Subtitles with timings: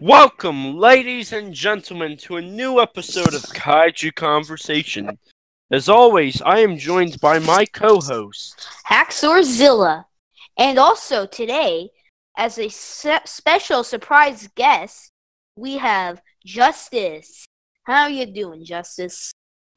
[0.00, 5.18] Welcome, ladies and gentlemen, to a new episode of Kaiju Conversation.
[5.72, 8.64] As always, I am joined by my co-host.
[8.88, 10.04] Haxorzilla.
[10.56, 11.90] And also today,
[12.36, 15.10] as a se- special surprise guest,
[15.56, 17.44] we have Justice.
[17.82, 19.32] How you doing, Justice?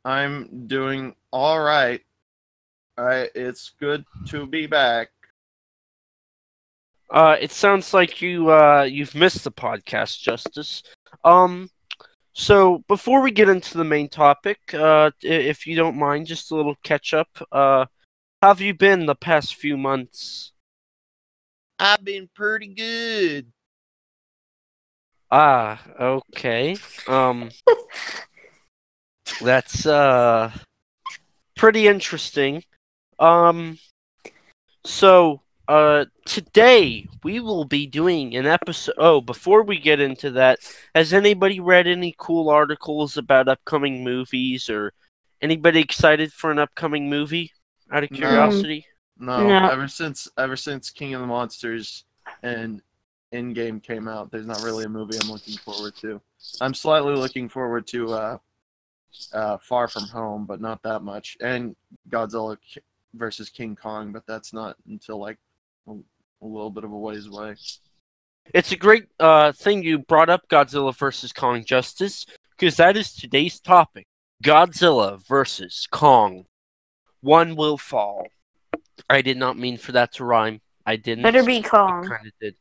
[0.05, 2.01] I'm doing all right.
[2.95, 5.09] I, it's good to be back.
[7.11, 10.81] Uh, it sounds like you uh, you've missed the podcast, Justice.
[11.25, 11.69] Um,
[12.33, 16.55] so before we get into the main topic, uh, if you don't mind, just a
[16.55, 17.27] little catch up.
[17.51, 17.85] Uh,
[18.41, 20.53] how have you been the past few months?
[21.77, 23.51] I've been pretty good.
[25.29, 26.77] Ah, okay.
[27.07, 27.49] Um,
[29.41, 30.51] that's uh
[31.55, 32.63] pretty interesting.
[33.19, 33.77] Um,
[34.85, 38.95] so uh today we will be doing an episode.
[38.97, 40.59] Oh, before we get into that,
[40.95, 44.93] has anybody read any cool articles about upcoming movies or
[45.41, 47.51] anybody excited for an upcoming movie?
[47.91, 48.85] Out of curiosity.
[49.17, 49.69] No, No.
[49.69, 52.05] ever since ever since King of the Monsters
[52.41, 52.81] and
[53.33, 56.19] Endgame came out, there's not really a movie I'm looking forward to.
[56.59, 58.37] I'm slightly looking forward to uh,
[59.33, 61.75] uh, Far From Home, but not that much, and
[62.09, 62.57] Godzilla
[63.13, 65.37] versus King Kong, but that's not until like
[65.87, 67.55] a, a little bit of a ways away.
[68.53, 72.25] It's a great uh, thing you brought up Godzilla versus Kong Justice,
[72.57, 74.07] because that is today's topic
[74.43, 76.45] Godzilla versus Kong.
[77.21, 78.27] One will fall.
[79.09, 80.61] I did not mean for that to rhyme.
[80.85, 81.23] I didn't.
[81.23, 82.03] Better be calm.
[82.03, 82.55] kind of did.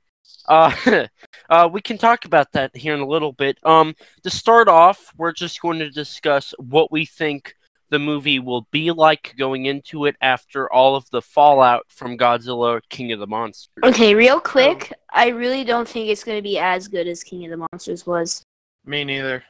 [0.49, 1.07] Uh,
[1.51, 3.59] uh, we can talk about that here in a little bit.
[3.63, 7.55] Um, to start off, we're just going to discuss what we think
[7.91, 12.81] the movie will be like going into it after all of the fallout from Godzilla
[12.89, 13.83] King of the Monsters.
[13.85, 17.45] Okay, real quick, I really don't think it's going to be as good as King
[17.45, 18.45] of the Monsters was.
[18.85, 19.43] Me neither.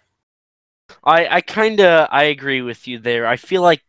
[1.05, 3.27] I I kind of I agree with you there.
[3.27, 3.83] I feel like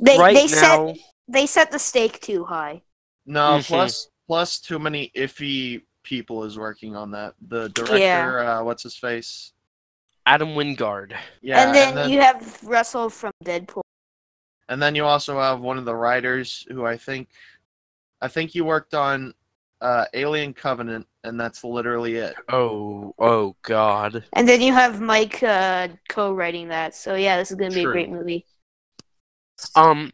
[0.00, 0.98] They right they now, set
[1.28, 2.82] they set the stake too high.
[3.26, 3.66] No, Mhm.
[3.66, 7.34] plus plus too many iffy people is working on that.
[7.46, 8.58] The director, Yeah.
[8.58, 9.52] uh, what's his face?
[10.28, 11.14] Adam Wingard.
[11.40, 13.80] Yeah, and then you have Russell from Deadpool.
[14.68, 17.28] and then you also have one of the writers who I think,
[18.20, 19.32] I think you worked on
[19.80, 22.34] uh, Alien Covenant, and that's literally it.
[22.50, 24.22] Oh oh God.
[24.34, 26.94] And then you have Mike uh, co-writing that.
[26.94, 27.92] So yeah, this is going to be True.
[27.92, 28.44] a great movie.
[29.74, 30.12] Um,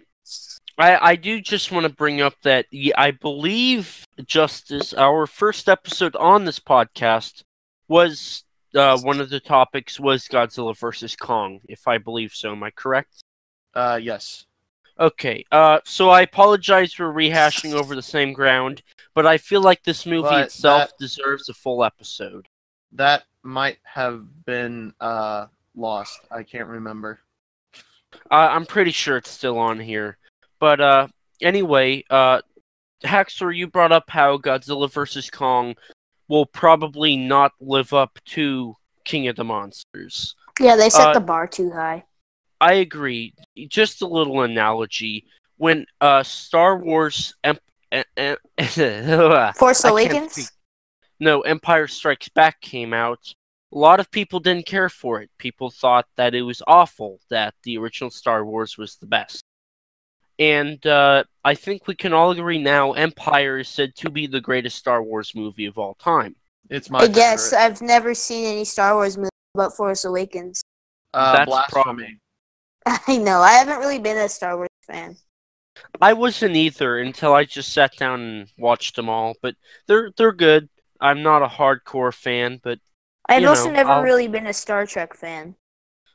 [0.79, 2.67] I I do just want to bring up that
[2.97, 7.43] I believe Justice, our first episode on this podcast
[7.89, 8.44] was
[8.75, 12.53] uh, one of the topics was Godzilla versus Kong, if I believe so.
[12.53, 13.23] Am I correct?
[13.75, 14.47] Uh, yes.
[14.99, 15.45] Okay.
[15.51, 18.83] Uh, so I apologize for rehashing over the same ground,
[19.15, 22.49] but I feel like this movie But itself that- deserves a full episode.
[22.93, 26.21] That might have been uh, lost.
[26.31, 27.19] I can't remember.
[28.31, 30.17] Uh, I'm pretty sure it's still on here.
[30.61, 31.09] But uh,
[31.43, 32.41] anyway, uh,
[33.03, 35.75] Haxor, you brought up how Godzilla vs Kong
[36.29, 38.75] will probably not live up to
[39.05, 40.35] King of the Monsters.
[40.59, 42.05] Yeah, they set Uh, the bar too high.
[42.61, 43.35] I agree.
[43.69, 45.27] Just a little analogy.
[45.57, 47.59] When uh, Star Wars em-
[48.17, 48.37] em-
[49.55, 50.51] Force Awakens.
[51.21, 53.35] no Empire Strikes Back came out,
[53.73, 55.31] a lot of people didn't care for it.
[55.39, 59.44] People thought that it was awful, that the original Star Wars was the best.
[60.39, 64.41] And uh, I think we can all agree now Empire is said to be the
[64.41, 66.35] greatest Star Wars movie of all time.
[66.71, 67.53] It's my I guess.
[67.53, 70.63] I've never seen any Star Wars movie but Force Awakens.
[71.13, 72.19] Uh, That's blasphemy.
[72.87, 73.41] I know.
[73.41, 75.17] I haven't really been a Star Wars fan.
[76.01, 79.55] I wasn't either until I just sat down and watched them all, but
[79.87, 80.69] they're they're good.
[81.01, 82.79] I'm not a hardcore fan, but
[83.29, 85.55] I've You also know, never I'll- really been a Star Trek fan.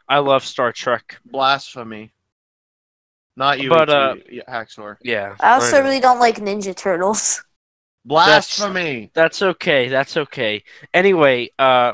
[0.08, 1.20] I love Star Trek.
[1.26, 2.12] Blasphemy.
[3.40, 4.98] Not you, But, uh, yeah, Haxor.
[5.02, 5.38] Yeah.
[5.40, 5.84] I also know.
[5.84, 7.42] really don't like Ninja Turtles.
[8.04, 9.12] Blasphemy.
[9.14, 9.88] That's okay.
[9.88, 10.62] That's okay.
[10.94, 11.94] Anyway, uh,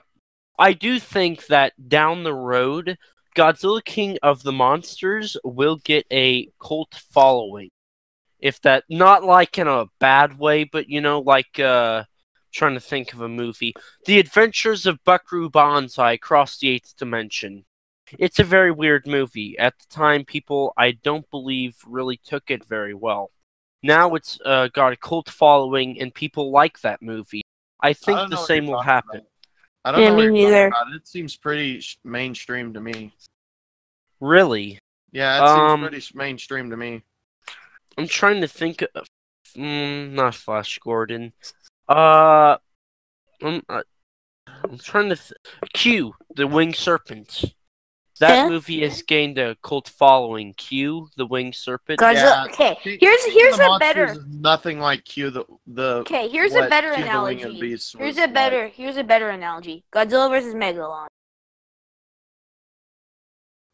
[0.58, 2.98] I do think that down the road,
[3.36, 7.70] Godzilla King of the Monsters will get a cult following.
[8.40, 12.06] If that, not like in a bad way, but you know, like, uh,
[12.52, 13.76] trying to think of a movie.
[14.06, 17.66] The Adventures of Buckaroo Banzai Across the Eighth Dimension.
[18.20, 19.58] It's a very weird movie.
[19.58, 23.32] At the time, people, I don't believe, really took it very well.
[23.84, 27.42] Now it's uh, got a cult following, and people like that movie.
[27.82, 29.20] I I think don't the same will happen.
[29.20, 29.30] about.
[29.84, 30.68] I don't Yeah, know what me neither.
[30.68, 30.94] about.
[30.94, 33.14] It seems pretty sh- mainstream to me.
[34.20, 34.80] Really?
[35.12, 37.04] Yeah, it Um, seems pretty sh- mainstream to me.
[37.98, 39.08] I'm trying to think of.
[39.56, 41.34] Mm, not Flash Gordon.
[41.88, 42.58] Uh,
[43.42, 43.84] um, uh,
[44.48, 45.16] I'm trying to.
[45.16, 45.34] Th-
[45.74, 47.54] Q, the winged serpent.
[48.22, 48.50] That Huh?
[48.50, 50.54] movie has gained a cult following.
[50.54, 52.00] Q, the winged serpent.
[52.00, 52.14] Godzilla.
[52.16, 52.46] Yeah.
[52.46, 54.16] Okay, King- here's King here's the a better.
[54.30, 55.96] nothing like Q the the.
[55.98, 57.60] Okay, here's a better Q analogy.
[57.60, 58.34] Here's was a like.
[58.34, 59.84] better here's a better analogy.
[59.94, 61.08] Godzilla versus Megalon.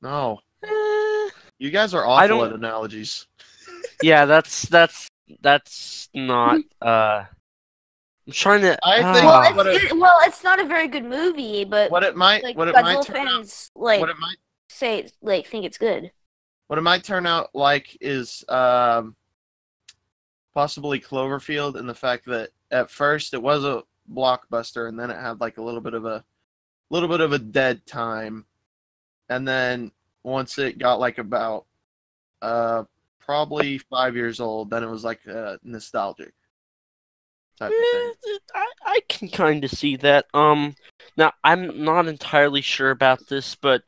[0.02, 1.30] No, Eh,
[1.60, 3.28] you guys are awful at analogies.
[4.02, 5.08] yeah, that's that's
[5.42, 6.62] that's not.
[6.82, 7.26] Uh,
[8.28, 8.78] I'm trying to.
[8.86, 9.70] I think- Well, ah.
[9.70, 12.58] it's, it- it, well, it's not a very good movie, but What it might, like
[12.58, 14.38] what it might Godzilla turn out, like what it might,
[14.70, 16.12] say like think it's good.
[16.68, 19.16] what it might turn out like is um,
[20.54, 23.84] possibly Cloverfield, and the fact that at first it was a
[24.14, 26.24] blockbuster, and then it had like a little bit of a,
[26.90, 28.46] little bit of a dead time,
[29.30, 29.92] and then
[30.24, 31.66] once it got like about,
[32.44, 32.84] uh,
[33.20, 36.34] probably five years old, then it was like uh, nostalgic
[37.70, 38.38] type of thing.
[38.56, 40.26] I, I can kind of see that.
[40.34, 40.76] Um,
[41.18, 43.84] now I'm not entirely sure about this, but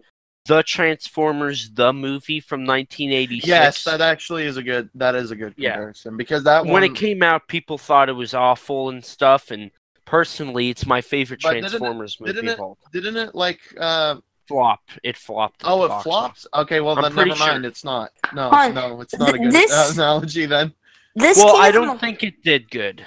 [0.46, 3.48] the Transformers, the movie from 1986.
[3.48, 4.90] Yes, that actually is a good.
[4.96, 5.72] That is a good Yeah.
[5.74, 6.84] comparison because that when one.
[6.84, 9.52] it came out, people thought it was awful and stuff.
[9.52, 9.72] And
[10.06, 12.78] personally, it's my favorite But didn't it- Transformers movie didn't of all.
[12.92, 13.60] didn't it like?
[13.80, 14.16] uh
[14.46, 14.82] Flop.
[15.04, 15.62] It flopped.
[15.64, 16.48] Oh, it box flopped.
[16.54, 17.62] Okay, well I'm then pretty never mind.
[17.64, 17.70] sure.
[17.70, 18.12] It's not.
[18.34, 20.74] No, Hon, no, it's not a good this- analogy then.
[21.16, 23.06] This Well, I don't Mon- think it did good.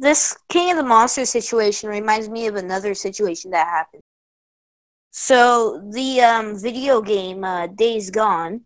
[0.00, 4.02] This King of the Monsters situation reminds me of another situation that happened.
[5.10, 8.62] So the um, video game uh, Days Gone,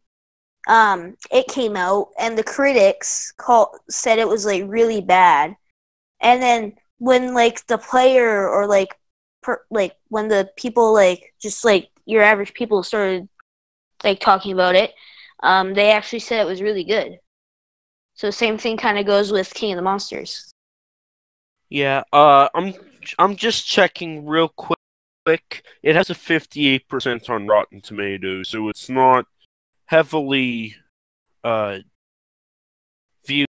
[0.68, 5.56] um, it came out and the critics call said it was like really bad,
[6.20, 8.96] and then when like the player or like
[9.42, 13.28] per, like when the people like just like your average people started
[14.04, 14.92] like talking about it,
[15.42, 17.18] um, they actually said it was really good.
[18.14, 20.53] So same thing kind of goes with King of the Monsters.
[21.68, 22.02] Yeah.
[22.12, 22.74] Uh, I'm
[23.18, 25.64] I'm just checking real quick.
[25.82, 29.26] It has a 58% on Rotten Tomatoes, so it's not
[29.86, 30.76] heavily
[31.42, 31.78] uh
[33.26, 33.48] viewed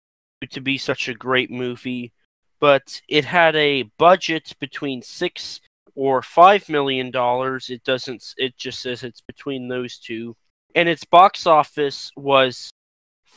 [0.50, 2.12] to be such a great movie.
[2.60, 5.60] But it had a budget between six
[5.94, 7.70] or five million dollars.
[7.70, 8.34] It doesn't.
[8.36, 10.36] It just says it's between those two,
[10.74, 12.70] and its box office was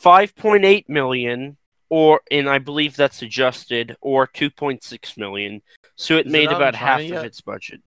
[0.04, 1.58] 5.8 million
[1.92, 5.62] or and I believe that's adjusted or 2.6 million.
[5.98, 7.18] So it Is it made out in about half yet?
[7.20, 7.82] of its budget.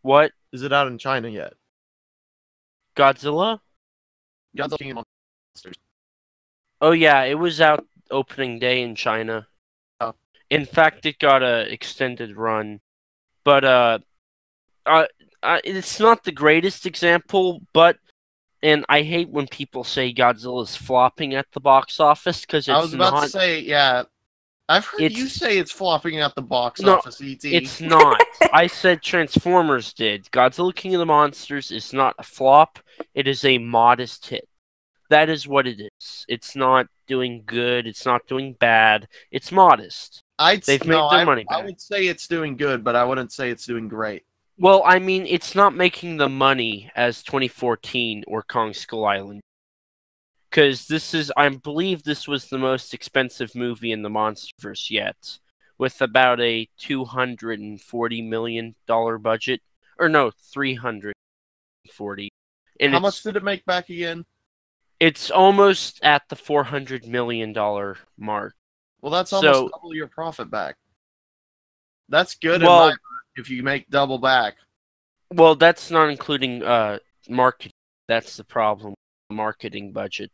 [0.00, 0.30] What?
[0.52, 1.52] Is it out in China yet?
[2.96, 3.58] Godzilla?
[4.56, 5.04] Godzilla King of
[5.54, 5.74] Monsters.
[6.80, 9.48] Oh yeah, it was out opening day in China.
[10.00, 10.14] Oh.
[10.48, 12.80] In fact, it got a extended run,
[13.44, 13.98] but uh,
[14.86, 15.06] uh,
[15.42, 17.60] uh, it's not the greatest example.
[17.72, 17.98] But
[18.62, 22.80] and I hate when people say Godzilla's flopping at the box office because it's I
[22.80, 23.22] was about not.
[23.24, 24.04] to say, yeah.
[24.68, 27.20] I've heard you say it's flopping at the box No, office.
[27.20, 27.38] Et.
[27.44, 28.22] It's not.
[28.52, 30.26] I said Transformers did.
[30.30, 32.78] Godzilla King of the Monsters is not a flop.
[33.12, 34.46] It is a modest hit.
[35.08, 36.24] That is what it is.
[36.28, 37.88] It's not doing good.
[37.88, 39.08] It's not doing bad.
[39.32, 40.22] It's modest.
[40.38, 42.94] I'd They've s- made no, their I, money I would say it's doing good, but
[42.94, 44.22] I wouldn't say it's doing great.
[44.60, 49.40] Well, I mean, it's not making the money as 2014 or Kong Skull Island.
[50.50, 55.38] Because this is, I believe this was the most expensive movie in the Monsterverse yet,
[55.78, 59.62] with about a $240 million budget.
[59.98, 62.28] Or no, 340
[62.80, 64.26] And How much did it make back again?
[64.98, 67.54] it's almost at the $400 million
[68.18, 68.54] mark.
[69.00, 70.76] Well, that's almost So- double your profit back.
[72.10, 72.96] That's good Well- in my
[73.40, 74.54] if you make double back.
[75.32, 77.72] Well, that's not including uh marketing.
[78.06, 78.94] That's the problem.
[79.30, 80.30] Marketing budget.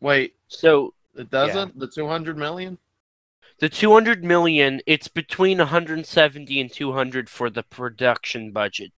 [0.00, 1.78] Wait, So it doesn't?
[1.78, 2.78] The 200 million?
[3.58, 8.90] The 200 million, it's between 170 and 200 for the production budget.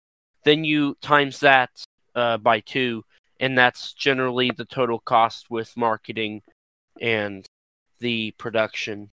[0.44, 1.70] Then you times that
[2.14, 3.04] uh, by two,
[3.40, 6.42] and that's generally the total cost with marketing
[7.00, 7.44] and
[7.98, 9.10] the production.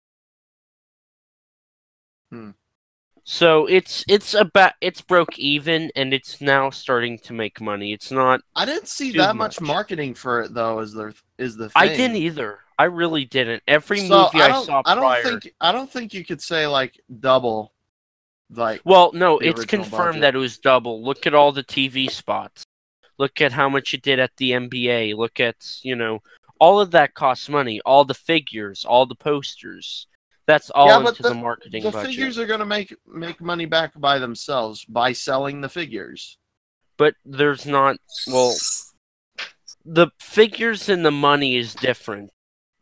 [2.32, 2.52] Hmm.
[3.26, 7.94] So it's it's about it's broke even, and it's now starting to make money.
[7.94, 8.42] It's not.
[8.56, 9.62] I didn't see that much.
[9.62, 9.68] much.
[9.68, 10.80] marketing for it though.
[10.80, 11.74] Is the is the thing.
[11.76, 12.60] I didn't either.
[12.78, 13.64] I really didn't.
[13.68, 15.24] Every So, movie I, don't, saw I don't prior.
[15.24, 17.72] think I don't think you could say like double.
[18.50, 20.22] Like Well, no, it's confirmed budget.
[20.22, 21.04] that it was double.
[21.04, 22.66] Look at all the TV spots.
[23.18, 25.16] Look at how much it did at the NBA.
[25.16, 26.20] Look at, you know,
[26.60, 27.80] all of that costs money.
[27.86, 30.08] All the figures, all the posters.
[30.46, 32.12] That's all Yeah, into the, marketing the budget.
[32.12, 36.38] figures are gonna make make money back by themselves by selling the figures.
[36.98, 37.98] But there's not,
[38.28, 38.58] well,
[39.86, 42.32] the figures and the money is different.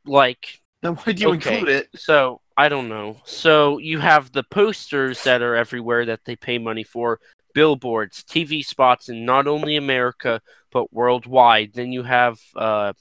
[0.06, 1.58] Like, Then why do you Okay.
[1.60, 1.90] include it?
[1.96, 3.18] so I don't know.
[3.26, 7.20] So you have the posters that are everywhere that they pay money for,
[7.54, 10.42] billboards, TV spots in not only America
[10.72, 11.74] but worldwide.
[11.74, 12.94] Then you have uh,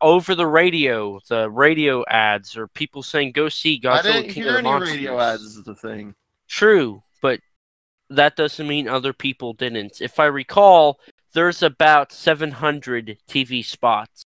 [0.00, 4.42] over the radio, the radio ads or people saying go see Godzilla I didn't King
[4.44, 4.96] hear of the any Monsters.
[4.96, 6.14] radio ads is the thing.
[6.48, 7.40] True, but
[8.08, 10.00] that doesn't mean other people didn't.
[10.00, 10.98] If I recall,
[11.32, 14.24] there's about 700 TV spots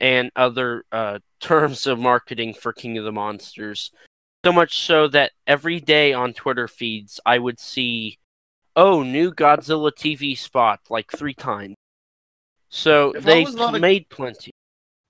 [0.00, 3.90] and other uh, terms of marketing for King of the Monsters.
[4.44, 8.18] So much so that every day on Twitter feeds, I would see,
[8.76, 11.74] oh, new Godzilla TV spot like three times.
[12.68, 14.52] So If they not a- made plenty.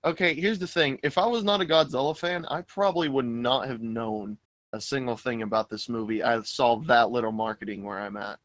[0.05, 0.99] Okay, here's the thing.
[1.03, 4.37] If I was not a Godzilla fan, I probably would not have known
[4.71, 6.23] a single thing about this movie.
[6.23, 8.39] I saw that little marketing where I'm at.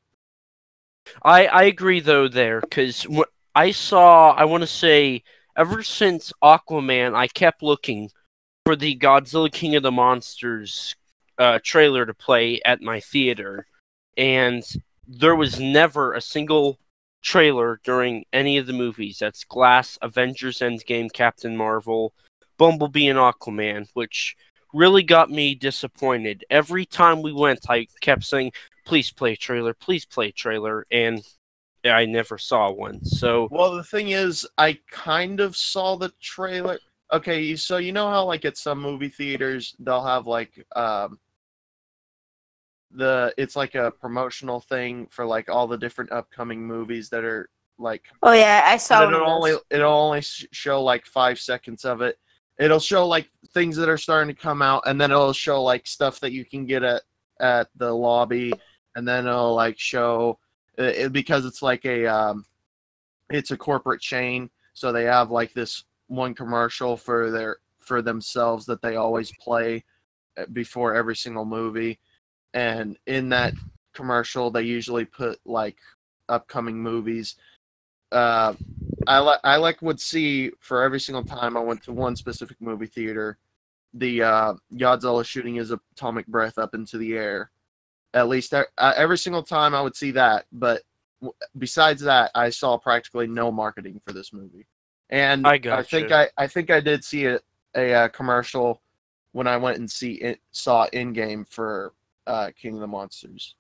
[1.23, 3.07] I I agree though there because
[3.55, 5.23] I saw I want to say
[5.57, 8.11] ever since Aquaman I kept looking
[8.65, 10.97] for the Godzilla King of the Monsters
[11.39, 13.67] uh, trailer to play at my theater,
[14.17, 14.65] and
[15.07, 16.79] there was never a single
[17.25, 19.19] trailer during any of the movies.
[19.19, 22.13] That's Glass, Avengers Endgame, Captain Marvel,
[22.59, 24.37] Bumblebee, and Aquaman, which
[24.73, 26.45] really got me disappointed.
[26.51, 28.53] Every time we went, I kept saying,
[28.85, 31.23] please play trailer, please play trailer, and
[31.85, 33.05] I never saw one.
[33.05, 36.79] So Well, the thing is, I kind of saw the trailer.
[37.13, 41.19] Okay, so you know how like at some movie theaters they'll have like um
[42.95, 47.49] the it's like a promotional thing for like all the different upcoming movies that are
[47.79, 51.39] like Oh yeah, I saw But one of it'll only it'll only show like five
[51.39, 52.19] seconds of it.
[52.59, 55.87] It'll show like things that are starting to come out, and then it'll show like
[55.87, 57.03] stuff that you can get at
[57.41, 58.53] at the lobby,
[58.95, 60.39] and then it'll like show
[60.79, 62.45] it, because it's like a um,
[63.31, 68.67] it's a corporate chain, so they have like this one commercial for their for themselves
[68.67, 69.85] that they always play
[70.39, 71.99] uh, before every single movie,
[72.55, 73.53] and in that
[73.93, 75.77] commercial they usually put like
[76.29, 77.37] upcoming movies.
[78.11, 78.55] Uh,
[79.07, 82.61] I like I like would see for every single time I went to one specific
[82.61, 83.39] movie theater,
[83.93, 87.51] the uh, Godzilla shooting his atomic breath up into the air.
[88.15, 90.83] At least every single time I would see that, but
[91.21, 94.67] w- besides that, I saw practically no marketing for this movie.
[95.11, 96.13] And I I think.
[96.13, 97.41] I I think I did see a,
[97.75, 98.81] a, uh commercial
[99.33, 101.93] when I went and see it saw in game for
[102.27, 103.55] uh, King of the Monsters.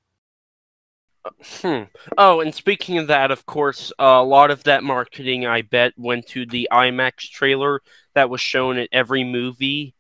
[1.63, 1.85] Hmm.
[2.19, 6.27] Oh, and speaking of that, of course, a lot of that marketing, I bet, went
[6.29, 7.81] to the IMAX trailer
[8.15, 9.95] that was shown at every movie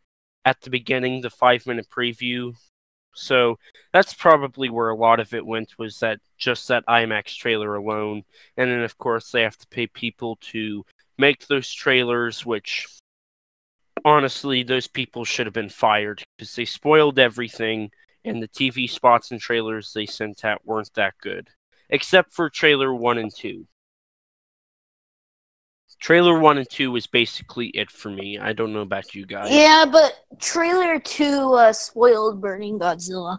[0.44, 2.54] at the beginning, the five minute preview.
[3.14, 3.58] So
[3.92, 8.24] that's probably where a lot of it went, was that just that IMAX trailer alone.
[8.56, 10.84] And then, of course, they have to pay people to
[11.16, 12.86] make those trailers, which
[14.04, 17.90] honestly, those people should have been fired because they spoiled everything
[18.24, 21.48] and the TV spots and trailers they sent out weren't that good,
[21.90, 23.66] except for trailer one and two.
[26.00, 28.38] Trailer one and two was basically it for me.
[28.38, 29.50] I don't know about you guys.
[29.52, 33.38] Yeah, but trailer two uh, spoiled Burning Godzilla.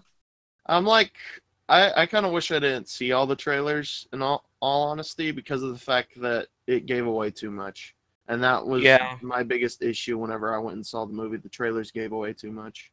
[0.65, 1.12] I'm like,
[1.70, 5.32] I, I kind of wish I didn't see all the trailers in all, all honesty
[5.32, 7.94] because of the fact that it gave away too much.
[8.27, 9.18] And that was Yeah.
[9.22, 11.38] my biggest issue whenever I went and saw the movie.
[11.38, 12.92] The trailers gave away too much.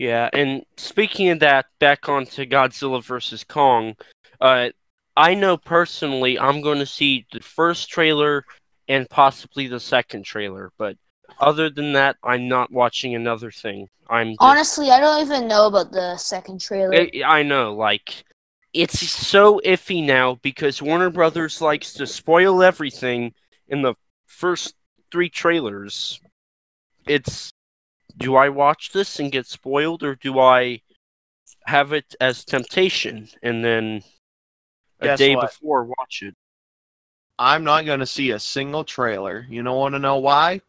[0.00, 3.94] Yeah, and speaking of that, back onto Godzilla vs Kong.
[4.40, 4.70] Uh,
[5.14, 8.46] I know personally I'm going to see the first trailer
[8.88, 10.96] and possibly the second trailer, but
[11.38, 13.88] other than that, I'm not watching another thing.
[14.08, 16.94] I'm just- Honestly, I don't even know about the second trailer.
[16.94, 18.24] I, I know, like
[18.72, 23.34] it's so iffy now because Warner Brothers likes to spoil everything
[23.68, 24.76] in the first
[25.12, 26.22] three trailers.
[27.06, 27.52] It's
[28.20, 30.82] do I watch this and get spoiled or do I
[31.64, 34.02] have it as temptation and then
[35.00, 35.50] a Guess day what?
[35.50, 36.34] before watch it?
[37.38, 39.46] I'm not going to see a single trailer.
[39.48, 40.60] You don't want to know why?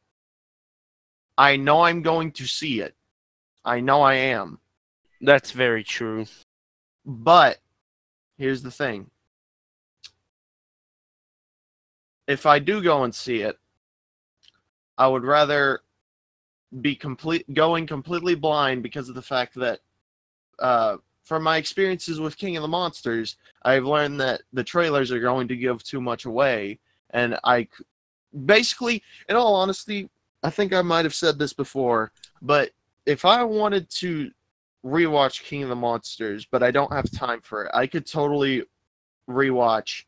[1.38, 2.96] I know I'm going to see it.
[3.65, 4.60] I know I am.
[5.20, 6.25] That's very true.
[7.05, 7.60] But
[8.38, 9.10] here's the thing.
[12.27, 13.58] If I do go and see it,
[14.98, 15.81] I would rather
[16.80, 19.80] be complete going completely blind because of the fact that
[20.60, 25.20] uh, from my experiences with King of the Monsters, I've learned that the trailers are
[25.20, 27.68] going to give too much away and I
[28.46, 30.10] basically in all honesty,
[30.44, 32.12] I think I might have said this before,
[32.42, 32.72] but
[33.06, 34.32] if I wanted to
[34.86, 37.72] rewatch King of the Monsters, but I don't have time for it.
[37.74, 38.63] I could totally
[39.30, 40.06] rewatch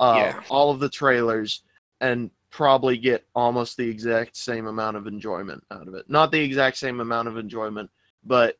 [0.00, 0.40] uh, Yeah.
[0.50, 1.62] all of the trailers
[2.00, 6.08] and probably get almost the exact same amount of enjoyment out of it.
[6.08, 7.90] Not the exact same amount of enjoyment,
[8.24, 8.56] but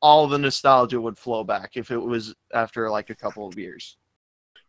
[0.00, 3.96] all the nostalgia would flow back if it was after like a couple of years.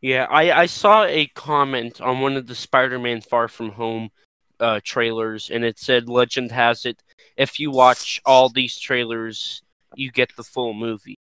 [0.02, 4.12] Yeah, I, I saw a comment on one of the Spider-Man Far From Home
[4.60, 7.02] uh, trailers, and it said, "Legend has it,
[7.38, 9.62] if you watch all these trailers,
[9.96, 11.18] you get the full movie."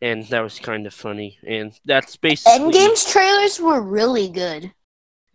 [0.00, 4.72] And that was kind of funny, and that's basically Endgame's trailers were really good.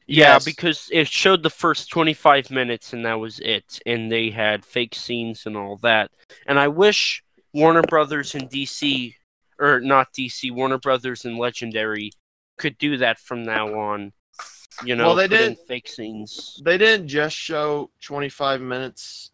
[0.07, 0.45] Yeah, Yes.
[0.45, 3.79] because it showed the first 25 minutes and that was it.
[3.85, 6.11] And they had fake scenes and all that.
[6.47, 9.15] And I wish Warner Brothers and DC,
[9.59, 12.11] or not DC, Warner Brothers and Legendary
[12.57, 14.11] could do that from now on.
[14.83, 16.59] You know, Well, they didn't fake scenes.
[16.63, 19.31] They didn't just show 25 minutes.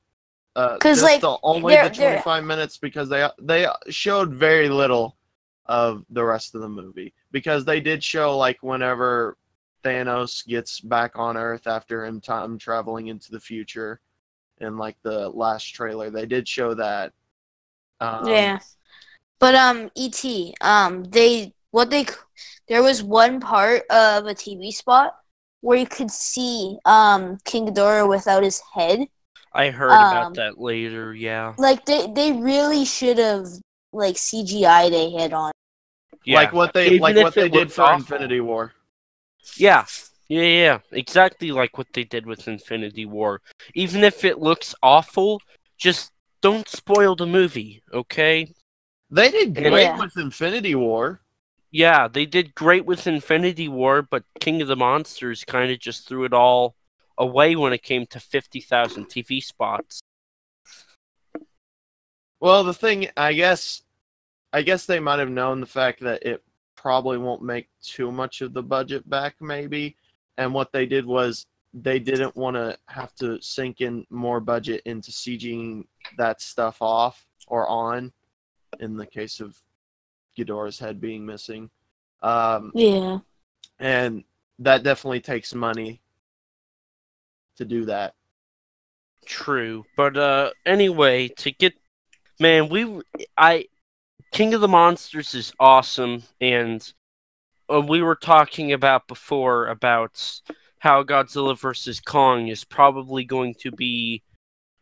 [0.56, 4.34] Uh, 'Cause, just like, the, only they're- the they're- 25 minutes because they they showed
[4.34, 5.16] very little
[5.68, 9.38] of the rest of the movie because they did show like whenever
[9.84, 14.00] Thanos gets back on Earth after him time traveling into the future
[14.60, 17.14] in like the last trailer they did show that.
[18.00, 18.60] Um, yeah.
[19.40, 20.26] But um ET,
[20.62, 22.06] um they what they
[22.68, 25.16] there was one part of a TV spot
[25.62, 29.08] where you could see um King Ghidorah without his head.
[29.54, 31.54] I heard um, about that later, yeah.
[31.58, 33.48] Like they they really should have
[33.94, 35.52] like CGI they hit on.
[36.26, 36.38] Yeah.
[36.38, 37.96] Like what they Even like what they did for awful.
[37.98, 38.74] Infinity War.
[39.56, 39.86] Yeah.
[40.30, 43.42] Yeah, yeah, exactly like what they did with Infinity War.
[43.74, 45.42] Even if it looks awful,
[45.78, 46.12] just
[46.42, 48.54] don't spoil the movie, okay?
[49.10, 49.70] They did Yeah.
[49.70, 51.22] great with Infinity War.
[51.72, 56.08] Yeah, they did great with Infinity War, but King of the Monsters kind of just
[56.08, 56.76] threw it all
[57.18, 60.02] away when it came to 50,000 TV spots.
[62.40, 63.82] Well, the thing, I guess,
[64.54, 66.44] I guess they might have known the fact that it
[66.88, 69.94] probably won't make too much of the budget back, maybe.
[70.38, 74.84] And what they did was they didn't want to have to sink in more budget
[74.86, 75.84] into CGing
[76.18, 78.14] that stuff off or on.
[78.80, 79.62] In the case of
[80.38, 81.70] Ghidorah's head being missing,
[82.24, 83.20] um, Yeah.
[83.80, 84.24] and
[84.60, 86.00] that definitely takes money
[87.58, 88.16] to do that.
[89.26, 91.74] True, but uh anyway, to get
[92.40, 93.02] man, we
[93.38, 93.66] I
[94.32, 96.94] King of the Monsters is awesome and
[97.72, 100.42] uh, we were talking about before about
[100.80, 104.24] how Godzilla vs Kong is probably going to be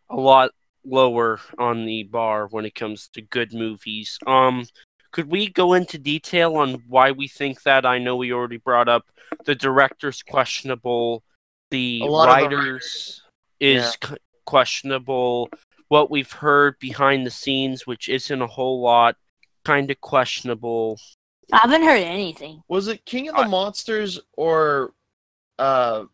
[0.10, 0.52] a lot
[0.86, 4.20] lower on the bar when it comes to good movies.
[4.28, 4.66] Um
[5.12, 7.86] could we go into detail on why we think that?
[7.86, 9.06] I know we already brought up
[9.46, 11.24] the director's questionable,
[11.72, 13.22] the of the writers
[13.60, 15.50] is c- questionable.
[15.88, 19.16] What we've heard behind the scenes, which isn't a whole lot,
[19.66, 21.00] kind of questionable.
[21.52, 22.62] I haven't heard anything.
[22.70, 24.94] Was it King of the I- Monsters or
[25.60, 26.06] uh,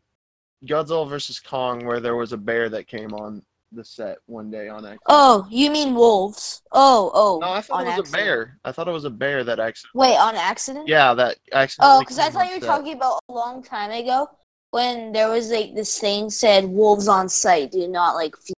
[0.66, 4.68] Godzilla versus Kong where there was a bear that came on the set one day
[4.68, 5.02] on accident?
[5.08, 6.62] Oh, you mean wolves?
[6.72, 7.40] Oh, oh.
[7.42, 8.60] no, I thought on it was a bear.
[8.66, 9.96] I thought it was a bear that accident.
[9.96, 10.88] Wait, on accident?
[10.88, 11.90] Yeah, that accident.
[11.90, 12.68] Oh, because I thought you were set.
[12.68, 14.28] talking about a long time ago
[14.72, 18.36] when there was like this thing said wolves on site do not like.
[18.38, 18.54] Feed.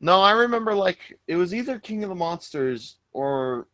[0.00, 3.66] No, I remember like it was either King of the Monsters or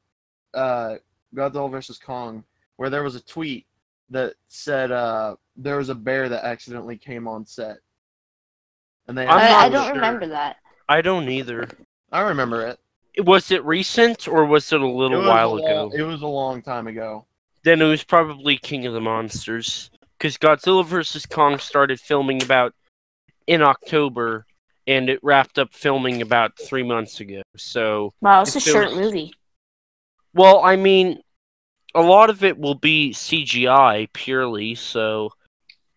[0.54, 0.94] uh,
[1.34, 2.44] Godzilla versus Kong
[2.76, 3.66] where there was a tweet
[4.08, 7.78] that said uh, there was a bear that accidentally came on set.
[9.06, 9.94] And they I'm I, don't sure.
[9.94, 10.56] remember that.
[10.88, 11.68] I don't either.
[12.12, 12.78] I remember it.
[13.24, 15.84] Was it recent or was it a little was while a ago?
[15.84, 17.26] long- it was a long time ago.
[17.64, 19.90] Then it was probably King of the Monsters.
[20.16, 21.26] Because Godzilla vs.
[21.26, 22.74] Kong started filming about
[23.46, 24.46] in October,
[24.90, 27.42] and it wrapped up filming about three months ago.
[27.56, 29.32] So, Wow, it's a short was- movie.
[30.34, 31.20] well, I mean,
[31.94, 35.30] a lot of it will be CGI purely, so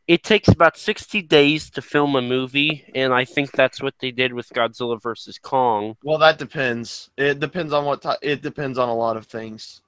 [0.08, 4.12] it takes about 60 days to film a movie, and I think that's what they
[4.12, 5.40] did with Godzilla vs.
[5.40, 5.96] Kong.
[6.04, 7.10] Well, that depends.
[7.18, 9.82] It depends on what ti It depends on a lot of things.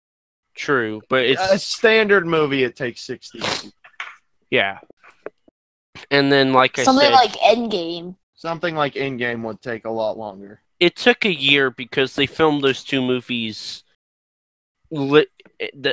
[0.55, 3.39] True, but it's a standard movie, it takes sixty.
[3.39, 3.73] days.
[4.49, 4.79] yeah.
[6.11, 8.15] And then, like I Something said, like Endgame.
[8.35, 10.61] Something like Endgame would take a lot longer.
[10.79, 13.83] it took a year because they filmed those two movies
[14.91, 15.27] li-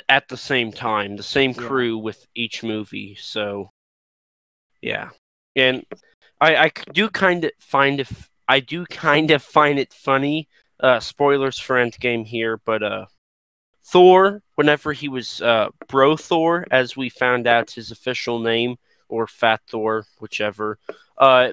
[0.09, 1.69] at the same time, the same Yeah.
[1.69, 3.15] crew with each movie.
[3.15, 3.71] So,
[4.81, 5.11] yeah,
[5.55, 5.87] and
[6.41, 10.49] I I do kind of find if I do kind of find it funny.
[10.81, 13.07] Uh, spoilers for Endgame here, but uh,
[13.85, 18.79] Thor, whenever he was uh, Bro Thor, as we found out his official name,
[19.09, 20.79] or Fat Thor, whichever,
[21.19, 21.53] uh,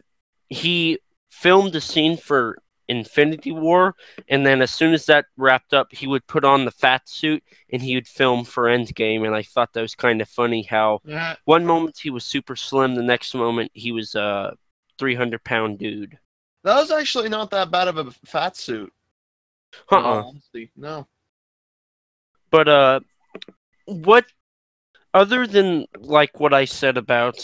[0.49, 2.57] he filmed a scene for
[2.87, 3.93] Infinity War,
[4.29, 7.43] and then as soon as that wrapped up, he would put on the fat suit
[7.71, 9.25] and he would film for Endgame.
[9.27, 12.55] And I thought that was kind of funny how Yeah, one moment he was super
[12.55, 14.55] slim, the next moment he was a
[14.97, 16.17] 300 pound dude.
[16.63, 18.91] that was actually not that bad of a fat suit.
[19.91, 20.31] Uh-uh.
[20.75, 21.07] No.
[22.49, 22.99] But uh,
[23.85, 24.25] what
[25.13, 27.37] other than like what I said about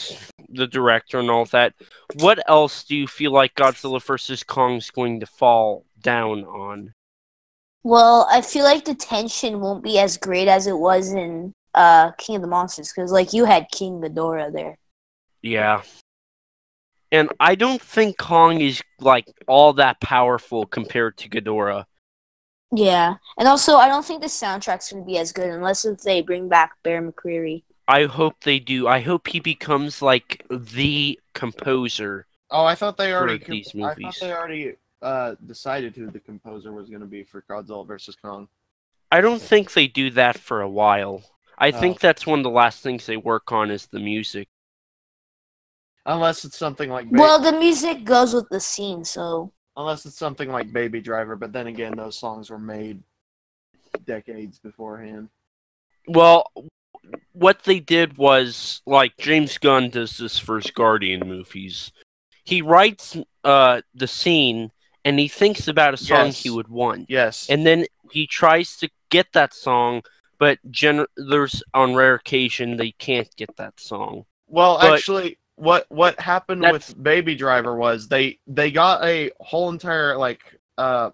[0.49, 1.73] the director and all that,
[2.15, 6.93] what else do you feel like Godzilla vs Kong is going to fall down on?
[7.83, 12.11] Well, I feel like the tension won't be as great as it was in uh,
[12.13, 14.77] King of the Monsters because, like, you had King Ghidorah there.
[15.43, 15.83] Yeah.
[17.11, 21.85] And I don't think Kong is like all that powerful compared to Ghidorah.
[22.71, 26.21] Yeah, and also I don't think the soundtrack's gonna be as good unless if they
[26.21, 27.63] bring back Bear McCreary.
[27.87, 28.87] I hope they do.
[28.87, 32.25] I hope he becomes like the composer.
[32.49, 33.43] Oh, I thought they For already.
[33.47, 37.43] these I thought they already uh, decided who the composer was going to be for
[37.43, 38.47] Godzilla versus Kong.
[39.11, 41.21] I don't think they do that for a while.
[41.59, 41.79] I Oh.
[41.79, 44.47] think that's one of the last things they work on is the music.
[46.07, 47.07] Unless it's something like.
[47.11, 51.51] Well, the music goes with the scene, so unless it's something like Baby Driver, but
[51.53, 53.01] then again, those songs were made
[54.05, 55.29] decades beforehand.
[56.07, 56.51] Well,
[57.33, 61.91] what they did was like James Gunn does this for his Guardian movies.
[62.43, 64.71] He writes uh the scene
[65.03, 66.43] and he thinks about a song Yes.
[66.43, 67.09] he would want.
[67.09, 67.47] Yes.
[67.49, 70.01] And then he tries to get that song,
[70.39, 74.25] but gen- there's on rare occasion they can't get that song.
[74.47, 79.31] Well, But- actually, what what happened That's- with Baby Driver was they they got a
[79.39, 80.41] whole entire like
[80.77, 81.11] uh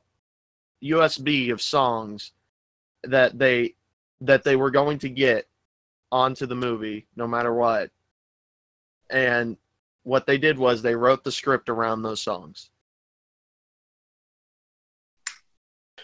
[0.84, 2.32] USB of songs
[3.04, 3.76] that they
[4.22, 5.48] that they were going to get
[6.12, 7.92] onto the movie no matter what.
[9.10, 9.58] And
[10.04, 12.70] what they did was they wrote the script around those songs.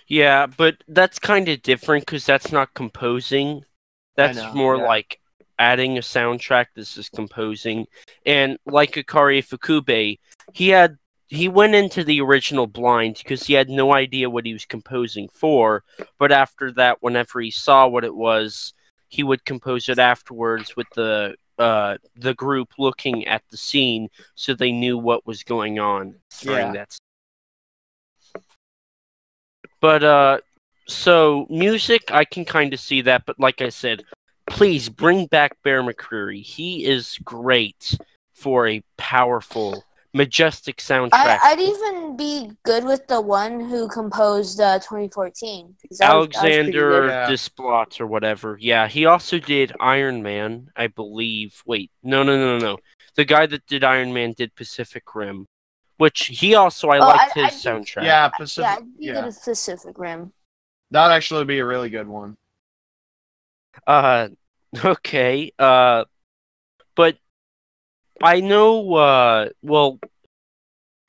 [0.08, 3.65] Yeah, but that's kind of different because that's not composing.
[4.15, 4.86] That's know, more yeah.
[4.86, 5.19] like
[5.60, 6.67] adding a soundtrack.
[6.76, 7.86] This is composing,
[8.26, 10.20] and like Akira Ifukube,
[10.54, 14.54] he had he went into the original blind because he had no idea what he
[14.54, 15.84] was composing for.
[16.17, 18.74] But after that, whenever he saw what it was,
[19.10, 24.54] he would compose it afterwards with the uh the group looking at the scene so
[24.54, 26.72] they knew what was going on during Yeah.
[26.74, 26.98] that
[29.82, 30.38] but uh
[30.88, 34.04] so music i can kind of see that but like i said
[34.50, 37.98] please bring back bear mccreary he is great
[38.34, 39.84] for a powerful
[40.14, 45.76] majestic soundtrack I, I'd even be good with the one who composed uh, 2014.
[45.90, 47.10] 'cause that was- was Alexander good.
[47.10, 47.30] Yeah.
[47.30, 48.58] Desplat or whatever.
[48.60, 51.62] Yeah, he also did Iron Man, I believe.
[51.68, 52.78] Wait, no, no, no, no, no.
[53.16, 55.46] The guy that did Iron Man did Pacific Rim,
[55.98, 57.96] which he also I Oh, liked I- his I- soundtrack.
[58.04, 58.70] Yeah, Yeah, Pacific.
[58.72, 60.32] I'd Yeah, good with Pacific Rim.
[60.90, 62.38] that'd actually be a really good one.
[63.86, 64.30] Uh,
[64.86, 65.52] okay.
[65.60, 66.06] Uh,
[66.96, 67.18] but
[68.22, 68.96] I know.
[68.96, 70.00] Uh, well,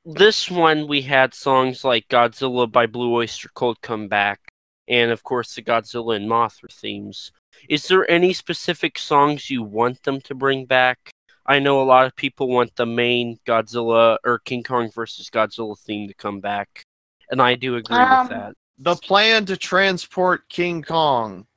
[0.05, 4.41] this one we had songs like Godzilla by Blue Oyster Cult come back,
[4.87, 7.33] and of course the Godzilla and Mothra themes.
[7.69, 11.11] Is there any specific songs you want them to bring back?
[11.45, 15.79] I know a lot of people want the main Godzilla or King Kong versus Godzilla
[15.79, 16.85] theme to come back,
[17.31, 18.55] and I do agree Um, with that.
[18.79, 21.48] The plan to transport King Kong.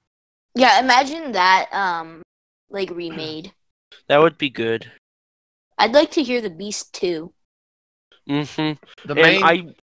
[0.56, 2.22] Yeah, imagine that um
[2.70, 3.54] like remade.
[4.08, 4.92] That would be good.
[5.78, 7.34] I'd like to hear the Beast too.
[8.30, 9.08] Mm-hmm.
[9.08, 9.76] The And main I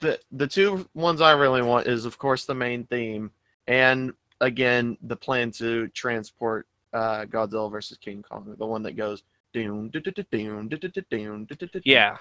[0.00, 3.30] the the two ones I really want is of course the main theme
[3.66, 9.22] and again the plan to transport uh, Godzilla versus King Kong, the one that goes
[9.52, 10.66] doom doom doom doom
[11.10, 12.16] doom doom yeah.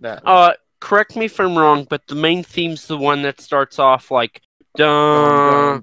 [0.00, 3.78] that Uh, correct me if I'm wrong, but the main theme's the one that starts
[3.78, 4.42] off like
[4.76, 5.82] dun.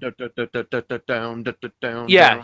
[2.07, 2.43] Yeah,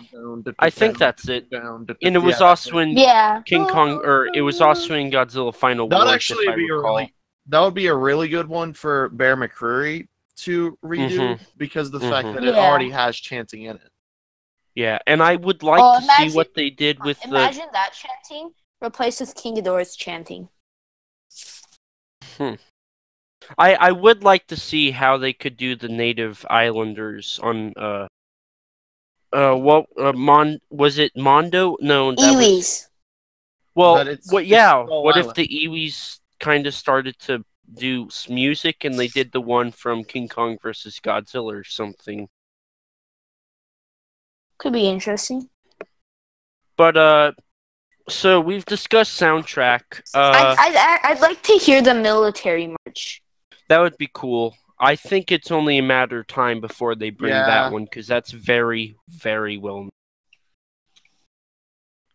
[0.60, 1.48] I think that's it.
[1.52, 3.42] And it was Yeah, also in Yeah.
[3.46, 6.16] King Kong, or it was also in Godzilla Final That'd Wars.
[6.16, 7.14] actually be a really
[7.48, 11.44] that would be a really good one for Bear McCreary to redo Mm-hmm.
[11.58, 12.34] because the fact Mhm.
[12.36, 12.62] that it Yeah.
[12.70, 13.92] already has chanting in it.
[14.76, 17.30] Yeah, and I would like Oh, to imagine- see what they did with the.
[17.30, 20.50] Imagine that chanting replaced with King Ghidorah's chanting.
[23.58, 28.08] I I would like to see how they could do the native islanders on uh.
[29.34, 31.78] Uh, what uh, Mon was it Mondo?
[31.80, 32.90] No, that was
[33.76, 34.44] Well, it's- what?
[34.44, 34.84] it's Yeah.
[34.84, 39.40] Skull What if the Iwis kind of started to do music and they did the
[39.40, 42.28] one from King Kong versus Godzilla or something?
[44.58, 45.50] Could be interesting.
[46.76, 47.32] But uh,
[48.10, 50.02] so we've discussed soundtrack.
[50.14, 53.21] Uh, I'd, I'd, I'd like to hear the military march.
[53.72, 54.58] That would be cool.
[54.82, 57.46] I think it's only a matter of time before they bring Yeah.
[57.46, 59.88] that one because that's very, very well.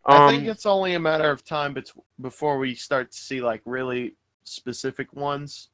[0.04, 3.40] I think Um, it's only a matter of time bet- before we start to see
[3.40, 5.70] like really specific ones.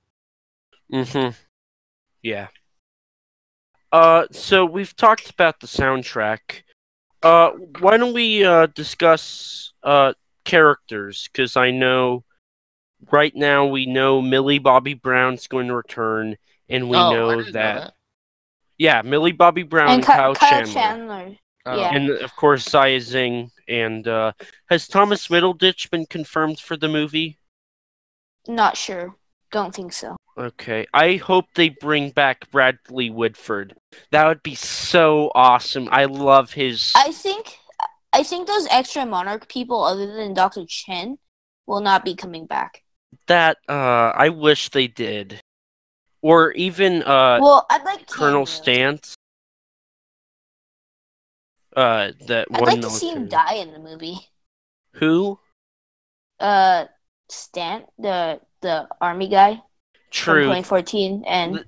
[0.92, 1.36] Mm-hmm.
[2.22, 2.46] Yeah.
[3.90, 6.62] Uh, so we've talked about the soundtrack.
[7.24, 10.12] Uh, why don't we uh discuss uh
[10.44, 11.28] characters?
[11.32, 12.22] Because I know
[13.10, 16.36] right now we know Millie Bobby Brown's going to return,
[16.68, 17.94] and we Oh, I know didn't that,
[18.78, 20.72] yeah, Millie Bobby Brown and and, Ky- Kyle, Kyle Chandler.
[20.72, 21.36] Chandler.
[21.64, 21.76] Oh.
[21.78, 21.94] Yeah.
[21.94, 23.50] and of course Ziyi Zhang.
[23.68, 24.32] And uh,
[24.68, 27.38] has Thomas Middleditch been confirmed for the movie?
[28.48, 29.14] Not sure.
[29.52, 30.16] Don't think so.
[30.36, 33.76] Okay, I hope they bring back Bradley Whitford.
[34.10, 35.88] That would be so awesome.
[35.92, 36.92] I love his.
[36.96, 37.58] I think
[38.12, 40.64] I think those extra monarch people other than Dr.
[40.66, 41.18] Chen
[41.66, 42.81] will not be coming back.
[43.26, 45.40] That uh, I wish they did,
[46.22, 48.98] or even uh, well, I'd like Colonel Stan.
[48.98, 49.14] Stenz.
[51.74, 54.18] Uh, that I'd one like to see him die in the movie.
[54.94, 55.38] Who?
[56.38, 56.86] Uh
[57.28, 59.62] Stan, the the army guy
[60.10, 60.42] True.
[60.42, 61.64] 2014 and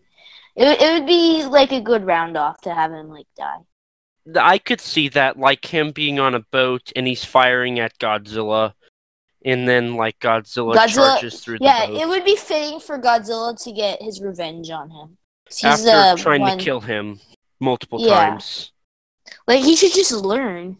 [0.56, 3.58] it, it would be like a good round off to have him like die.
[4.36, 8.74] I could see that, like him being on a boat and he's firing at Godzilla,
[9.44, 13.60] and then like Godzilla, Godzilla- charges through the Yeah, it would be fitting for Godzilla
[13.62, 15.18] to get his revenge on him.
[15.48, 17.20] He's after the trying one, to kill him
[17.60, 18.30] multiple Yeah.
[18.30, 18.72] times.
[19.46, 20.78] Like he should just learn.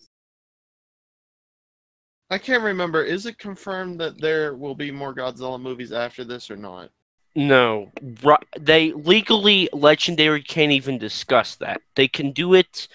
[2.31, 3.03] I can't remember.
[3.03, 6.91] Is it confirmed that there will be more Godzilla movies after this or not?
[7.37, 7.91] No,
[8.59, 11.83] they legally legendary can't even discuss that.
[11.97, 12.89] They can do it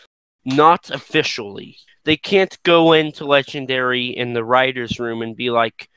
[0.45, 1.77] not officially.
[2.03, 5.89] They can't go into legendary in the writers' room and be like,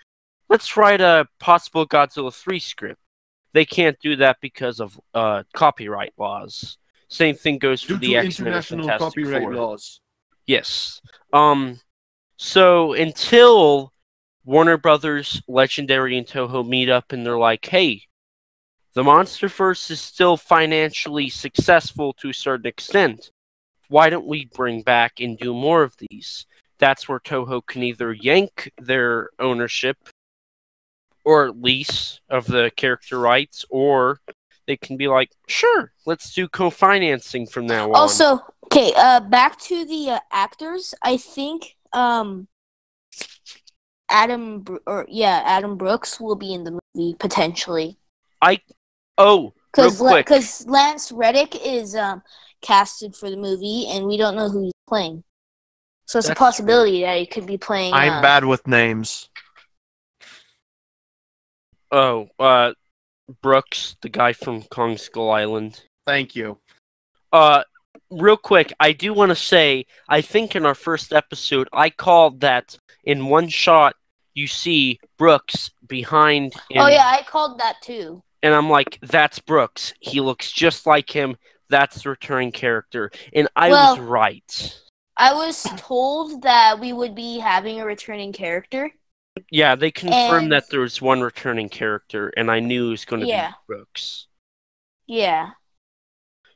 [0.48, 3.00] "Let's write a possible Godzilla three script."
[3.52, 6.78] They can't do that because of uh, copyright laws.
[7.08, 9.54] Same thing goes for Due the to X-Men international Fantastic copyright Four.
[9.54, 10.00] laws.
[10.46, 11.00] Yes.
[11.32, 11.78] Um.
[12.36, 13.92] So until
[14.44, 18.02] Warner Brothers, Legendary, and Toho meet up and they're like, "Hey,
[18.94, 23.30] the MonsterVerse is still financially successful to a certain extent.
[23.92, 26.46] Why don't we bring back and do more of these?"
[26.78, 29.96] That's where Toho can either yank their ownership
[31.24, 34.20] or lease of the character rights, or
[34.66, 39.58] they can be like, "Sure, let's do co-financing from now on." Also, okay, uh, back
[39.60, 40.94] to the uh, actors.
[41.02, 42.48] I think um,
[44.08, 47.98] Adam Br- or yeah, Adam Brooks will be in the movie potentially
[48.42, 48.58] I
[49.16, 52.22] oh, because because Lance Reddick is um
[52.62, 55.24] casted for the movie, and we don't know who he's playing.
[56.06, 57.94] So it's That's a possibility that he could be playing.
[57.94, 59.28] I'm uh, bad with names.
[61.90, 62.72] Oh, uh,
[63.42, 65.82] Brooks, the guy from Kong Skull Island.
[66.06, 66.58] Thank you.
[67.32, 67.62] Uh,
[68.10, 72.40] real quick, I do want to say, I think in our first episode, I called
[72.40, 73.96] that in one shot
[74.34, 76.54] you see Brooks behind.
[76.70, 78.22] In, Oh yeah, I called that too.
[78.42, 79.94] And I'm like, that's Brooks.
[80.00, 81.36] He looks just like him.
[81.72, 83.10] That's the returning character.
[83.32, 84.78] And I was right.
[85.16, 88.90] I was told that we would be having a returning character.
[89.50, 93.04] Yeah, they confirmed and- that there was one returning character, and I knew it was
[93.06, 93.48] going to Yeah.
[93.52, 94.26] be Brooks.
[95.06, 95.50] Yeah.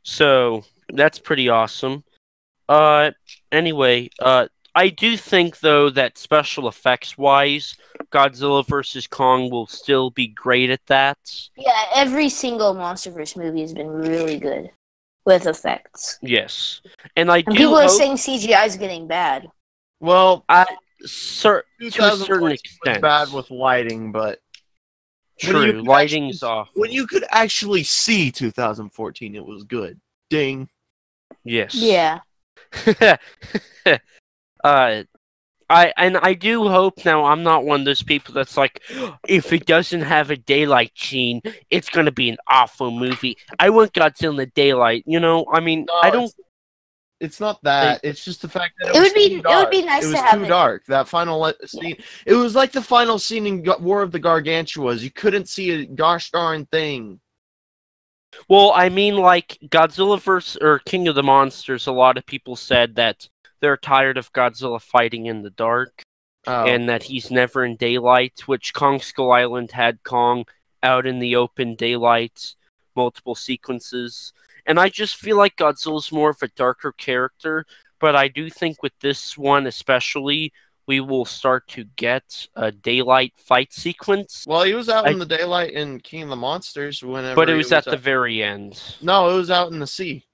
[0.02, 2.04] So that's pretty awesome.
[2.68, 3.12] Uh,
[3.50, 7.76] anyway, uh, I do think though that special effects wise,
[8.12, 11.16] Godzilla vs Kong will still be great at that.
[11.56, 14.70] Yeah, every single MonsterVerse movie has been really good
[15.26, 16.18] with effects.
[16.22, 16.80] Yes,
[17.16, 19.48] and I And do people are saying CGI is getting bad.
[20.00, 20.64] Well, I
[21.04, 24.38] cer- to a certain extent, bad with lighting, but
[25.38, 26.68] true could lighting's actually- off.
[26.74, 30.00] when you could actually see 2014, it was good.
[30.30, 30.68] Ding.
[31.44, 31.74] Yes.
[31.74, 32.20] Yeah.
[34.64, 35.02] uh
[35.68, 38.80] I and I do hope now I'm not one of those people that's like
[39.28, 43.36] if it doesn't have a daylight scene, it's gonna be an awful movie.
[43.58, 45.44] I want Godzilla in the daylight, you know?
[45.52, 46.34] I mean No, I don't It's,
[47.20, 48.00] it's not that.
[48.04, 49.86] It's just the fact that it, It was would be- too it would be dark.
[49.86, 50.84] nice It to was have too it- dark.
[50.86, 51.96] That final le- scene.
[52.26, 55.00] It was like the final scene in War of the Gargantuas.
[55.02, 57.18] You couldn't see a gosh darn thing.
[58.48, 62.54] Well, I mean like Godzilla vs or King of the Monsters, a lot of people
[62.54, 63.28] said that
[63.60, 66.02] they're tired of Godzilla fighting in the dark.
[66.48, 66.64] Oh.
[66.64, 70.44] and that he's never in daylight, which Kong Skull Island had Kong
[70.80, 72.54] out in the open daylight,
[72.94, 74.32] multiple sequences.
[74.64, 77.66] And I just feel like Godzilla's more of a darker character,
[77.98, 80.52] but I do think with this one especially,
[80.86, 84.44] we will start to get a daylight fight sequence.
[84.46, 87.34] Well, he was out I- in the daylight in King of the Monsters whenever.
[87.34, 88.80] But it he was at the very end.
[89.02, 90.24] No, it was out in the sea.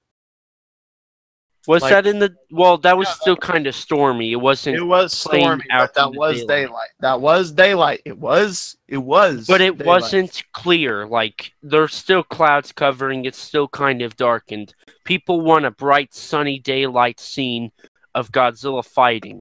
[1.65, 2.35] Was Like- that in the?
[2.51, 4.33] Well, that was Yeah, still kind of stormy.
[4.33, 4.75] It wasn't.
[4.77, 6.47] It was stormy, but that was daylight.
[6.47, 6.89] daylight.
[6.99, 8.01] That was daylight.
[8.05, 8.75] It was.
[8.87, 9.47] It was.
[9.47, 9.85] but it daylight.
[9.87, 11.07] wasn't clear.
[11.07, 13.23] Like there's still clouds covering.
[13.25, 14.73] It's still kind of darkened.
[15.05, 17.71] People want a bright, sunny daylight scene
[18.13, 19.39] of Godzilla fighting.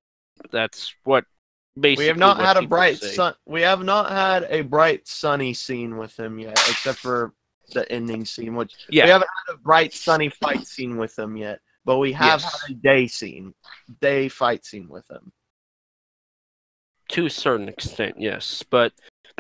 [0.53, 1.25] That's what
[1.79, 2.05] basically.
[2.05, 3.09] We have not had a bright say.
[3.15, 3.35] sun.
[3.47, 7.33] We have not had a bright sunny scene with him yet, except for
[7.73, 9.05] the ending scene, which Yeah.
[9.07, 11.59] we haven't had a bright sunny fight scene with him yet.
[11.85, 12.63] But we have Yes.
[12.63, 13.55] had a day scene,
[14.01, 15.33] day fight scene with him.
[17.09, 18.63] to a certain extent, yes.
[18.71, 18.93] But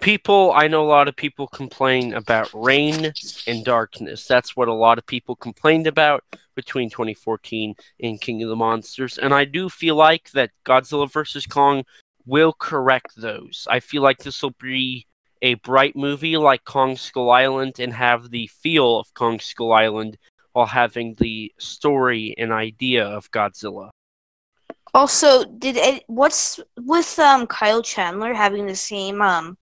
[0.02, 3.14] people, I know a lot of people complain about rain
[3.46, 4.26] and darkness.
[4.26, 6.22] That's what a lot of people complained about
[6.54, 9.16] between 2014 and King of the Monsters.
[9.16, 11.46] And I do feel like that Godzilla vs.
[11.46, 11.84] Kong
[12.26, 13.66] will correct those.
[13.70, 15.06] I feel like this will be
[15.40, 20.18] a bright movie like Kong Skull Island and have the feel of Kong Skull Island
[20.52, 23.90] while having the story and idea of Godzilla.
[24.94, 29.56] Also, did it, what's with um Kyle Chandler having the same um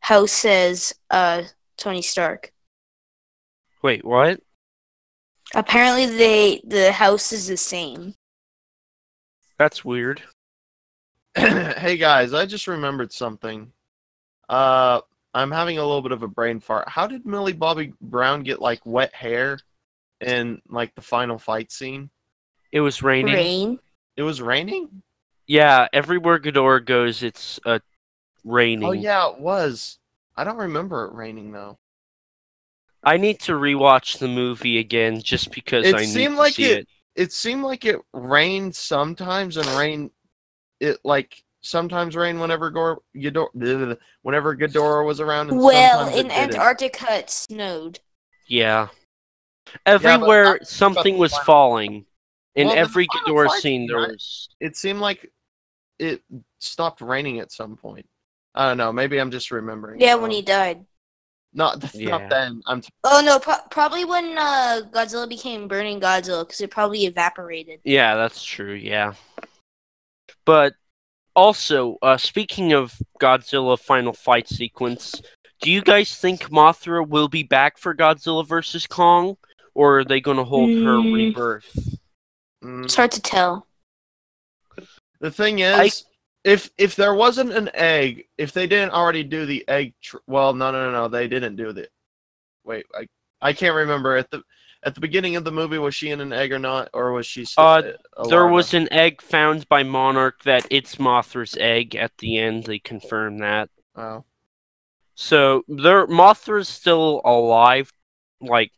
[0.00, 1.42] house as uh
[1.76, 2.52] Tony Stark?
[3.82, 4.40] Wait, what?
[5.54, 8.14] Apparently, they the house is the same.
[9.58, 10.22] That's weird.
[11.34, 13.72] hey guys, I just remembered something.
[14.48, 15.00] Uh,
[15.34, 16.88] I'm having a little bit of a brain fart.
[16.88, 19.58] How did Millie Bobby Brown get like wet hair
[20.22, 22.10] in like the final fight scene?
[22.70, 23.34] It was raining.
[23.34, 23.78] Rain.
[24.16, 25.02] It was raining.
[25.46, 27.80] Yeah, everywhere Ghidorah goes, it's uh,
[28.44, 28.88] raining.
[28.88, 29.98] Oh yeah, it was.
[30.36, 31.78] I don't remember it raining though.
[33.04, 36.54] I need to rewatch the movie again just because It I need seemed to like
[36.54, 36.88] see it- it.
[37.14, 40.10] It seemed like it rained sometimes and rain.
[40.80, 45.50] It like sometimes rained whenever Gore Ghidorah, whenever Ghidorah was around.
[45.50, 46.54] And Well, sometimes it in didn't.
[46.54, 48.00] Antarctica, it snowed.
[48.46, 48.88] Yeah.
[49.86, 52.06] Everywhere not- something but- was falling.
[52.54, 54.50] In Well, every final Ghidorah fight scene, there was.
[54.60, 55.32] it seemed like
[55.98, 56.20] it
[56.60, 58.06] stopped raining at some point.
[58.54, 58.92] I don't know.
[58.92, 60.00] Maybe I'm just remembering.
[60.02, 60.84] Yeah, when he died.
[61.54, 62.10] not Yeah.
[62.18, 62.62] not then.
[62.66, 67.04] I'm t- Oh no, pro- probably when uh, Godzilla became Burning Godzilla, because it probably
[67.06, 67.80] evaporated.
[67.84, 68.72] Yeah, that's true.
[68.74, 69.14] Yeah.
[70.44, 70.74] But
[71.34, 75.20] also, uh, speaking of Godzilla final fight sequence,
[75.62, 79.36] do you guys think Mothra will be back for Godzilla versus Kong?
[79.74, 81.14] Or are they going to hold her Mm.
[81.14, 81.98] rebirth?
[82.62, 82.84] mm.
[82.84, 83.66] It's hard to tell.
[85.20, 86.04] the thing is,
[86.44, 90.52] if if there wasn't an egg, if they didn't already do the egg, tr- well,
[90.52, 91.88] no, no, no, no, they didn't do the.
[92.64, 93.06] Wait, I
[93.40, 94.42] I can't remember at the
[94.84, 97.24] at the beginning of the movie was she in an egg or not, or was
[97.26, 97.44] she?
[97.44, 97.82] Still Uh,
[98.16, 102.64] a There was an egg found by Monarch that it's Mothra's egg at the end.
[102.64, 103.70] They confirmed that.
[103.94, 104.24] Oh.
[105.14, 107.92] So there, Mothra's still alive,
[108.40, 108.72] like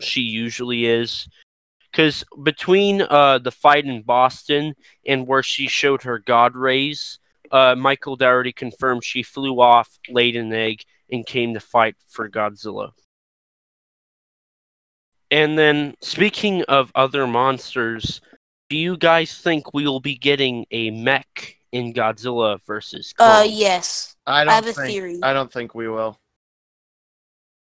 [0.00, 1.28] she usually is.
[1.90, 7.18] Because between uh, the fight in Boston and where she showed her God rays,
[7.50, 12.28] uh, Michael Dougherty confirmed she flew off, laid an egg, and came to fight for
[12.30, 12.92] Godzilla.
[15.32, 18.20] And then, speaking of other monsters,
[18.68, 23.28] do you guys think we will be getting a mech in Godzilla versus Kong?
[23.28, 24.16] Uh, yes.
[24.26, 25.18] I don't have a theory.
[25.22, 26.18] I don't think we will.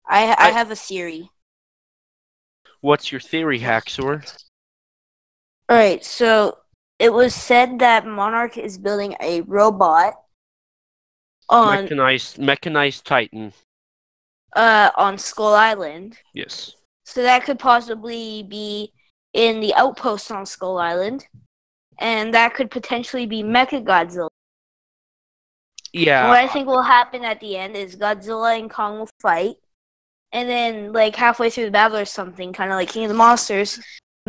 [0.08, 1.30] I I I- have a theory.
[2.86, 4.24] What's your theory, Haxor?
[5.69, 6.60] All right, so
[7.00, 10.13] it was said that Monarch is building a robot
[11.50, 13.54] on Mechanized, mechanized Titan.
[14.56, 16.19] uh on Skull Island.
[16.36, 16.76] Yes.
[17.06, 18.93] So that could possibly be
[19.34, 21.26] in the outpost on Skull Island.
[21.98, 24.30] And that could potentially be Mecha Godzilla.
[25.91, 26.28] Yeah.
[26.28, 29.56] what I think will happen at the end is Godzilla and Kong will fight.
[30.36, 33.80] And then like halfway through the battle or something, kinda like King of the Monsters,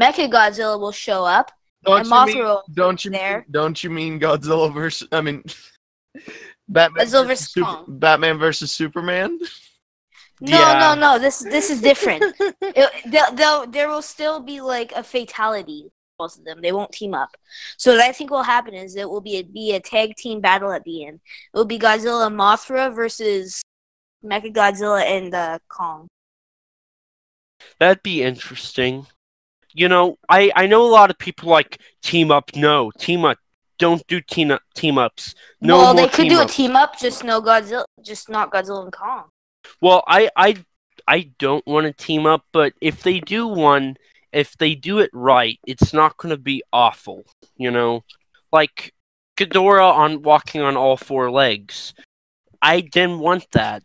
[0.01, 1.51] Mecha Godzilla will show up.
[1.85, 2.38] Don't and you Mothra mean?
[2.45, 3.38] will Don't you there.
[3.38, 5.09] mean, don't you mean Godzilla versus?
[5.11, 5.42] I mean,
[6.69, 7.85] Batman Godzilla versus Super- Kong.
[7.88, 9.38] Batman versus Superman.
[10.40, 10.79] No, Yeah.
[10.79, 11.19] no, no.
[11.19, 12.23] This this is different.
[12.61, 15.90] it, they'll, they'll, there will still be like a fatality.
[16.19, 17.37] Both of them, they won't team up.
[17.77, 20.40] So what I think will happen is it will be a, be a tag team
[20.40, 21.21] battle at the end.
[21.53, 23.61] It will be Godzilla and Mothra versus
[24.27, 26.09] Mecha Godzilla and uh, Kong.
[27.79, 29.07] That'd be interesting.
[29.73, 32.55] You know, I I know a lot of people like team up.
[32.57, 33.38] No, team up.
[33.79, 35.35] Don't do team up team ups.
[35.61, 38.92] No well, they could do a team up, just no Godzilla, just not Godzilla and
[38.92, 39.25] Kong.
[39.81, 40.57] Well, I I
[41.07, 43.96] I don't want to team up, but if they do one,
[44.33, 47.25] if they do it right, it's not going to be awful.
[47.57, 48.05] You know,
[48.53, 48.92] like
[49.37, 51.92] Ghidorah on walking on all four legs.
[52.63, 53.83] I didn't want that.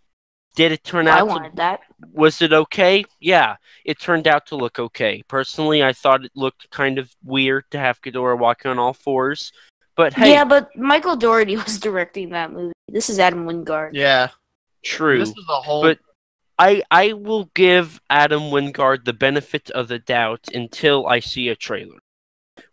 [0.56, 1.20] Did it turn I out?
[1.20, 1.80] To, wanted that.
[2.12, 3.06] was it okay?
[3.20, 5.24] Yeah, it turned out to look okay.
[5.28, 9.52] Personally, I thought it looked kind of weird to have Ghidorah walking on all fours.
[9.95, 12.74] But hey, Yeah, but Michael Dougherty was directing that movie.
[12.89, 13.91] This is Adam Wingard.
[13.93, 14.30] Yeah,
[14.84, 15.20] true.
[15.20, 15.84] this is a whole.
[15.84, 15.99] But-
[16.60, 21.56] I I will give Adam Wingard the benefit of the doubt until I see a
[21.56, 21.97] trailer.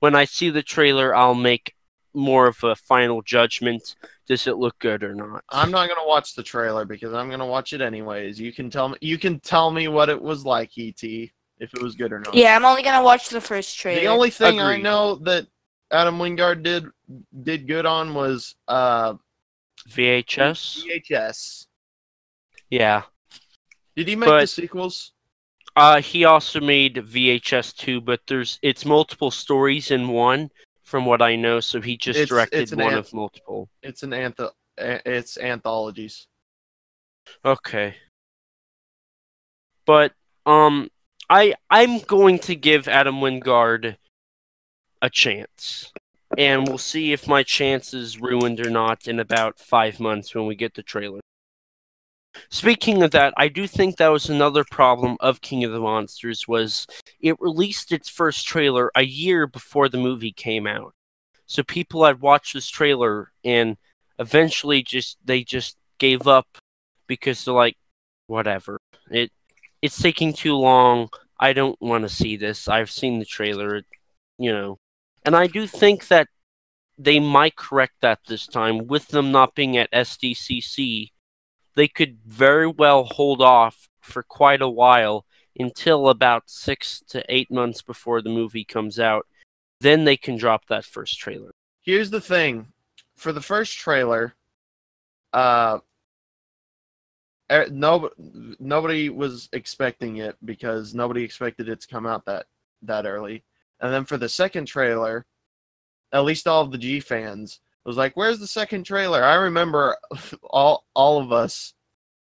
[0.00, 1.74] When I see the trailer, I'll make
[2.18, 3.94] more of a final judgment.
[4.26, 5.44] Does it look good or not?
[5.50, 8.38] I'm not gonna watch the trailer because I'm gonna watch it anyways.
[8.38, 8.98] You can tell me.
[9.00, 12.34] You can tell me what it was like, ET, if it was good or not.
[12.34, 14.00] Yeah, I'm only gonna watch the first trailer.
[14.00, 15.46] The only thing I know that
[15.90, 16.86] Adam Wingard did
[17.42, 19.14] did good on was uh
[19.88, 20.84] VHS.
[20.84, 21.66] VHS.
[22.70, 23.02] Yeah.
[23.96, 25.12] Did he make the sequels?
[25.78, 30.50] Uh, he also made VHS two, but there's it's multiple stories in one,
[30.88, 31.60] from what I know.
[31.60, 33.68] So he just It's- directed it's one an- of multiple.
[33.82, 36.26] It's an antho- It's anthologies.
[37.44, 37.94] Okay.
[39.84, 40.12] But
[40.46, 40.90] um
[41.28, 43.96] I I'm going to give Adam Wingard
[45.02, 45.92] a chance.
[46.38, 50.46] And we'll see if my chance is ruined or not in about 5 months when
[50.46, 51.20] we get the trailer.
[52.50, 56.46] Speaking of that, I do think that was another problem of King of the Monsters
[56.46, 56.86] was
[57.20, 60.94] it released its first trailer a year before the movie came out.
[61.46, 63.76] So people had watched this trailer and
[64.18, 66.46] eventually just they just gave up
[67.06, 67.76] because they're like
[68.26, 68.78] whatever.
[69.10, 69.32] It
[69.82, 71.08] it's taking too long.
[71.40, 72.68] I don't want to see this.
[72.68, 73.82] I've seen the trailer,
[74.38, 74.78] you know.
[75.24, 76.28] And I do think that
[76.98, 81.10] they might correct that this time with them not being at SDCC.
[81.78, 85.24] They could very well hold off for quite a while
[85.56, 89.28] until about 6 to 8 months before the movie comes out.
[89.80, 91.52] Then they can drop that first trailer.
[91.82, 92.72] Here's the thing.
[93.14, 94.34] For the first trailer,
[95.32, 95.78] uh
[97.52, 98.10] er, no
[98.58, 102.46] nobody was expecting it because nobody expected it to come out that
[102.82, 103.44] that early.
[103.78, 105.26] And then for the second trailer,
[106.10, 109.96] at least all of the G fans was like, "Where's the second trailer?" I remember
[110.42, 111.74] all all of us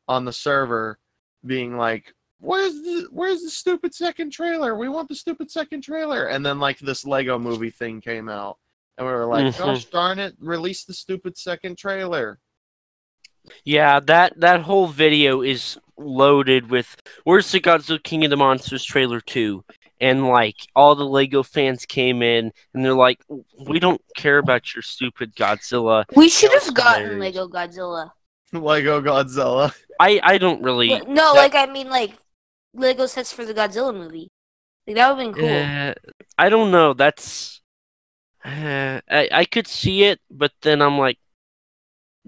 [0.08, 0.99] on the server
[1.45, 4.76] being like, "Where's the where's the stupid second trailer?
[4.76, 8.58] We want the stupid second trailer." And then like this Lego movie thing came out.
[8.97, 9.58] And we were like, Mhm.
[9.58, 12.39] gosh darn it, release the stupid second trailer.
[13.66, 18.84] Yeah, that that whole video is loaded with where's the Godzilla King of the Monsters
[18.84, 19.64] trailer 2?
[20.04, 23.24] And like all the Lego fans came in and they're like,
[23.66, 27.36] "We don't care about your stupid Godzilla." We should have gotten hilarious.
[27.38, 28.12] Lego Godzilla.
[28.51, 29.74] Lego Godzilla.
[30.01, 32.18] I I don't really But- no, that- like I mean, like
[32.74, 34.28] Lego sets for the Godzilla movie.
[34.86, 35.49] Like that would have been cool.
[35.49, 35.93] Uh,
[36.38, 36.93] I don't know.
[36.93, 37.62] That's
[38.43, 41.18] uh, I I could see it, but then I'm like,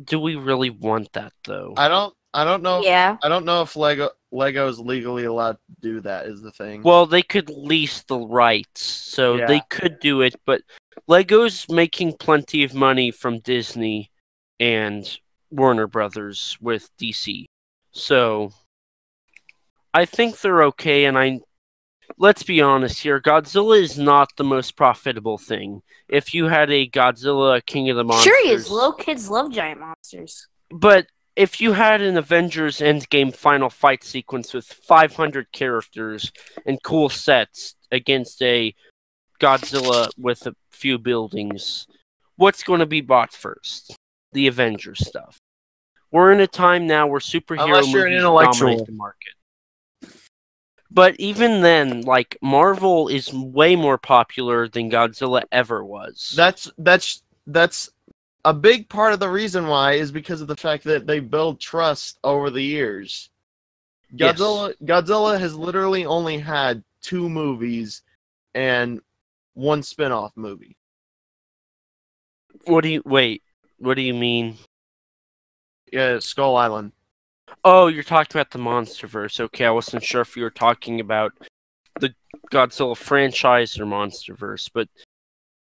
[0.01, 1.73] do we really want that though?
[1.75, 3.17] I don't I don't know yeah.
[3.21, 6.81] I don't know if Lego Lego is legally allowed to do that is the thing.
[6.83, 9.45] Well, they could lease the rights, so Yeah.
[9.47, 10.61] they could do it, but
[11.07, 14.11] Lego's making plenty of money from Disney
[14.59, 15.19] and
[15.51, 17.45] Warner Brothers with DC.
[17.91, 18.51] So
[19.93, 21.39] I think they're okay and I
[22.17, 25.81] let's be honest here, Godzilla is not the most profitable thing.
[26.07, 28.69] If you had a Godzilla King of the Monsters Sure he is.
[28.69, 30.47] Little kids love giant monsters.
[30.69, 36.31] but if you had an Avengers Endgame final fight sequence with 500 characters
[36.65, 38.73] and cool sets against a
[39.39, 41.87] Godzilla with a few buildings,
[42.37, 43.95] what's going to be bought first?
[44.31, 45.37] The Avengers stuff.
[46.11, 48.69] We're in a time now where superhero Unless you're an movies intellectual.
[48.69, 49.33] dominate the market.
[50.89, 56.33] But even then, like Marvel is way more popular than Godzilla ever was.
[56.37, 57.89] that's that's that's
[58.45, 61.59] a big part of the reason why is because of the fact that they build
[61.59, 63.29] trust over the years.
[64.11, 64.37] Yes.
[64.37, 68.03] Godzilla Godzilla has literally only had two movies
[68.53, 69.01] and
[69.55, 70.77] one spin-off movie.
[72.65, 73.41] what do you wait?
[73.79, 74.57] What do you mean?
[75.91, 76.91] Yeah, Skull Island.
[77.63, 79.39] Oh, you're talking about the MonsterVerse.
[79.39, 81.33] Okay, I wasn't sure if you were talking about
[81.99, 82.13] the
[82.51, 84.87] Godzilla franchise or MonsterVerse, but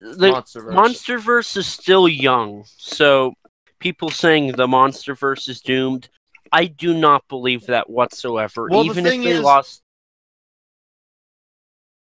[0.01, 0.75] the Monsterverse.
[0.75, 3.35] MonsterVerse is still young, so
[3.79, 6.09] people saying the MonsterVerse is doomed,
[6.53, 8.69] I do not believe that whatsoever.
[8.71, 9.83] Well, the Even if thing they is- lost,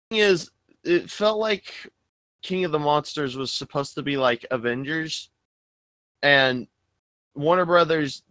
[0.10, 0.50] thing is,
[0.84, 1.92] it felt like
[2.42, 5.30] King of the Monsters was supposed to be like Avengers,
[6.22, 6.68] and
[7.36, 8.24] Warner Brothers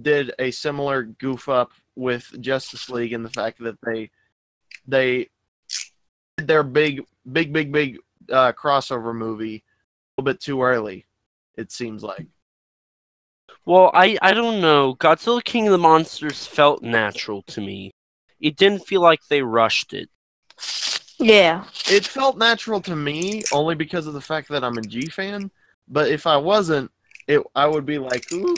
[0.00, 4.10] did a similar goof up with Justice League in the fact that they
[4.86, 5.28] they
[6.36, 7.98] did their big big big big
[8.30, 11.06] uh, crossover movie a little bit too early
[11.56, 12.26] It seems like.
[13.64, 14.94] Well, I I don't know.
[14.94, 17.92] Godzilla King of the Monsters felt natural to me.
[18.40, 20.08] It didn't feel like they rushed it.
[21.18, 21.64] Yeah.
[21.90, 25.50] It felt natural to me only because of the fact that I'm a G fan.
[25.88, 26.90] But if I wasn't,
[27.26, 28.56] it I would be like, ooh.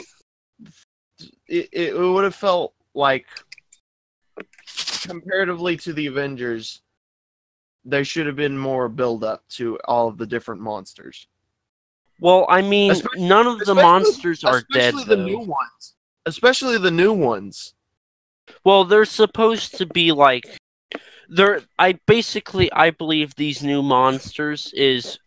[1.47, 3.25] It, it would have felt like
[5.01, 6.81] comparatively to the Avengers,
[7.85, 11.27] there should have been more build up to all of the different monsters.
[12.19, 15.25] Well, I mean, Especially- none of the monsters are dead Especially the though.
[15.25, 15.95] new ones.
[16.25, 17.73] Especially the new ones.
[18.63, 20.43] Well, they're supposed to be like
[21.29, 25.17] they're I basically I believe these new monsters is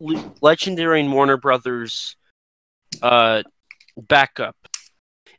[0.00, 2.16] Le- Legendary and Warner Brothers
[3.02, 3.42] uh
[3.96, 4.56] backup.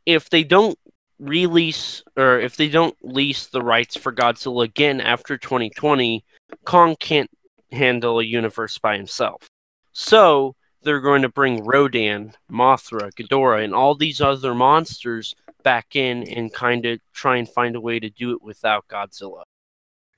[0.05, 0.77] If they don't
[1.19, 6.23] release or if they don't lease the rights for Godzilla again after 2020,
[6.65, 7.29] Kong can't
[7.71, 9.47] handle a universe by himself.
[9.93, 16.23] So, they're going to bring Rodan, Mothra, Ghidorah, and all these other monsters back in
[16.23, 19.43] and kind of try and find a way to do it without Godzilla.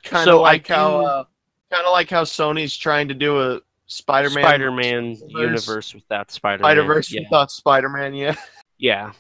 [0.04, 1.24] Kind of So like how uh,
[1.72, 5.32] kind of like how Sony's trying to do a Spider-Man Spider-Man universe-
[5.68, 6.64] universe without Spider-Man.
[6.66, 7.22] Spider-Verse yeah.
[7.22, 8.36] without Spider-Man, yeah.
[8.78, 9.12] yeah.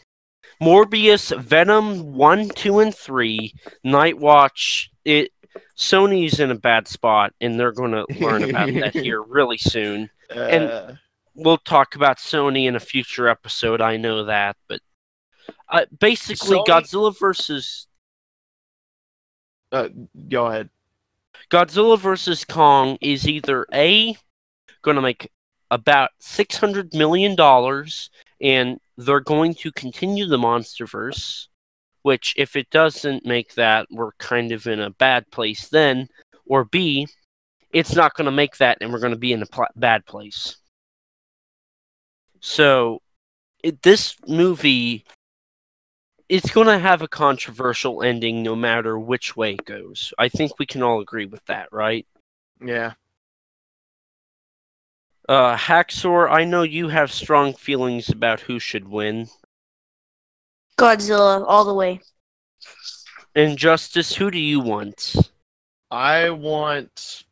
[0.61, 3.53] Morbius, Venom 1, 2 and 3,
[3.83, 5.31] Night Watch, it
[5.77, 10.09] Sony's in a bad spot and they're going to learn about that here really soon.
[10.33, 10.93] And- Uh,
[11.35, 14.81] We'll talk about Sony in a future episode, I know that, but
[15.67, 17.87] uh, basically Sony- Godzilla versus
[19.71, 19.89] uh,
[20.29, 20.69] go ahead.
[21.49, 24.15] Godzilla versus Kong is either A,
[24.83, 25.31] going to make
[25.71, 27.35] about $600 million,
[28.39, 31.47] and they're going to continue the Monsterverse,
[32.03, 36.07] which, if it doesn't make that, we're kind of in a bad place then,
[36.45, 37.07] or B,
[37.73, 40.05] it's not going to make that, and we're going to be in a pl- bad
[40.05, 40.57] place.
[42.39, 43.01] So,
[43.63, 45.05] it, this movie
[46.29, 50.13] it's going to have a controversial ending no matter which way it goes.
[50.17, 52.07] I think we can all agree with that, right?
[52.59, 52.93] Yeah.
[55.27, 59.29] Uh, Haxor, I know you have strong feelings about who should win.
[60.77, 62.01] Godzilla all the way.
[63.35, 65.15] Injustice, who do you want?
[65.89, 67.23] I want.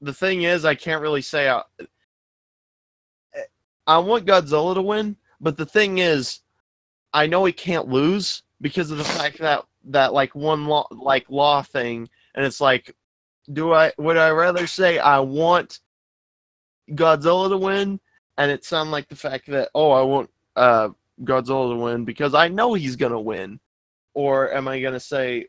[0.00, 1.48] The thing is, I can't really say.
[1.48, 1.62] I,
[3.86, 6.40] I want Godzilla to win, but the thing is,
[7.12, 11.30] I know he can't lose because of the fact that that like one law like
[11.30, 12.94] law thing, and it's like,
[13.52, 15.80] do I would I rather say I want
[16.90, 18.00] Godzilla to win,
[18.38, 20.90] and it sound like the fact that oh I want uh
[21.22, 23.60] Godzilla to win because I know he's gonna win,
[24.14, 25.48] or am I gonna say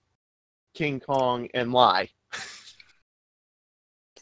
[0.76, 2.10] King Kong and lie?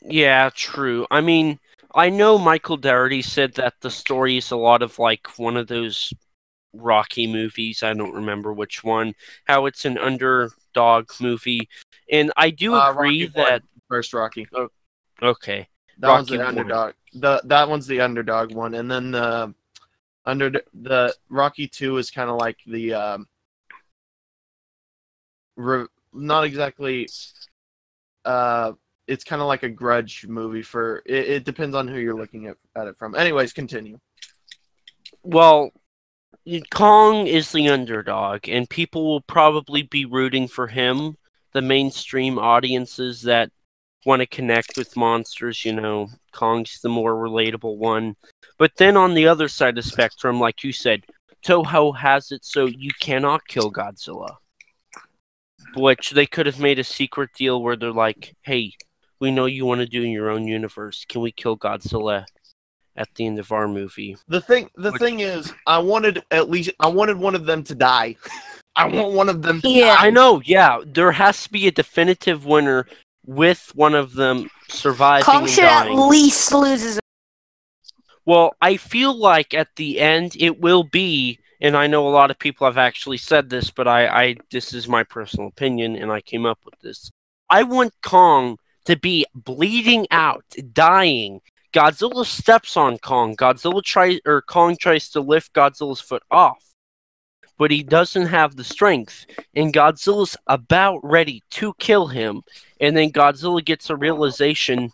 [0.01, 1.07] Yeah, true.
[1.11, 1.59] I mean,
[1.95, 5.67] I know Michael Dougherty said that the story is a lot of like one of
[5.67, 6.13] those
[6.73, 7.83] Rocky movies.
[7.83, 9.15] I don't remember which one.
[9.45, 11.69] How it's an underdog movie,
[12.11, 14.47] and I do Uh, agree that First Rocky.
[15.21, 15.67] okay.
[15.99, 16.93] That one's the Rocky underdog.
[17.13, 19.53] The that one's the underdog one, and then the
[20.25, 23.27] under the Rocky Two is kind of like the um,
[25.55, 27.07] re, not exactly.
[28.25, 28.73] Uh,
[29.07, 31.01] it's kind of like a grudge movie for.
[31.05, 33.15] It, it depends on who you're looking at, at it from.
[33.15, 33.99] Anyways, continue.
[35.23, 35.71] Well,
[36.71, 41.17] Kong is the underdog, and people will probably be rooting for him.
[41.53, 43.51] The mainstream audiences that
[44.07, 48.15] want to connect with monsters, you know, Kong's the more relatable one.
[48.57, 51.03] But then on the other side of the spectrum, like you said,
[51.45, 54.37] Toho has it so you cannot kill Godzilla.
[55.75, 58.73] Which they could have made a secret deal where they're like, hey,
[59.19, 61.05] we know you want to do in your own universe.
[61.07, 62.23] Can we kill Godzilla
[62.95, 64.15] at the end of our movie?
[64.29, 67.61] The thing, the Which- thing is, I wanted at least I wanted one of them
[67.65, 68.15] to die.
[68.77, 69.59] I want one of them.
[69.61, 69.95] To Yeah.
[69.97, 70.05] die.
[70.05, 70.79] I know, yeah.
[70.85, 72.87] There has to be a definitive winner
[73.27, 76.99] with one of them surviving Kong should at least lose his.
[78.25, 82.31] Well, I feel like at the end it will be, and I know a lot
[82.31, 86.11] of people have actually said this, but I, I this is my personal opinion, and
[86.11, 87.11] I came up with this.
[87.49, 91.41] I want Kong to be bleeding out, dying.
[91.73, 93.35] Godzilla steps on Kong.
[93.35, 96.63] Godzilla tries or Kong tries to lift Godzilla's foot off.
[97.57, 102.43] But he doesn't have the strength, and Godzilla's about ready to kill him.
[102.79, 104.91] And then Godzilla gets a realization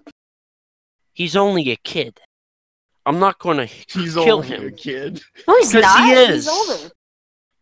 [1.14, 2.20] he's only a kid.
[3.06, 4.68] I'm not going to He's kill only him.
[4.68, 5.22] a kid.
[5.48, 6.06] No, he's 'Cause not.
[6.06, 6.46] he is.
[6.46, 6.92] He's older.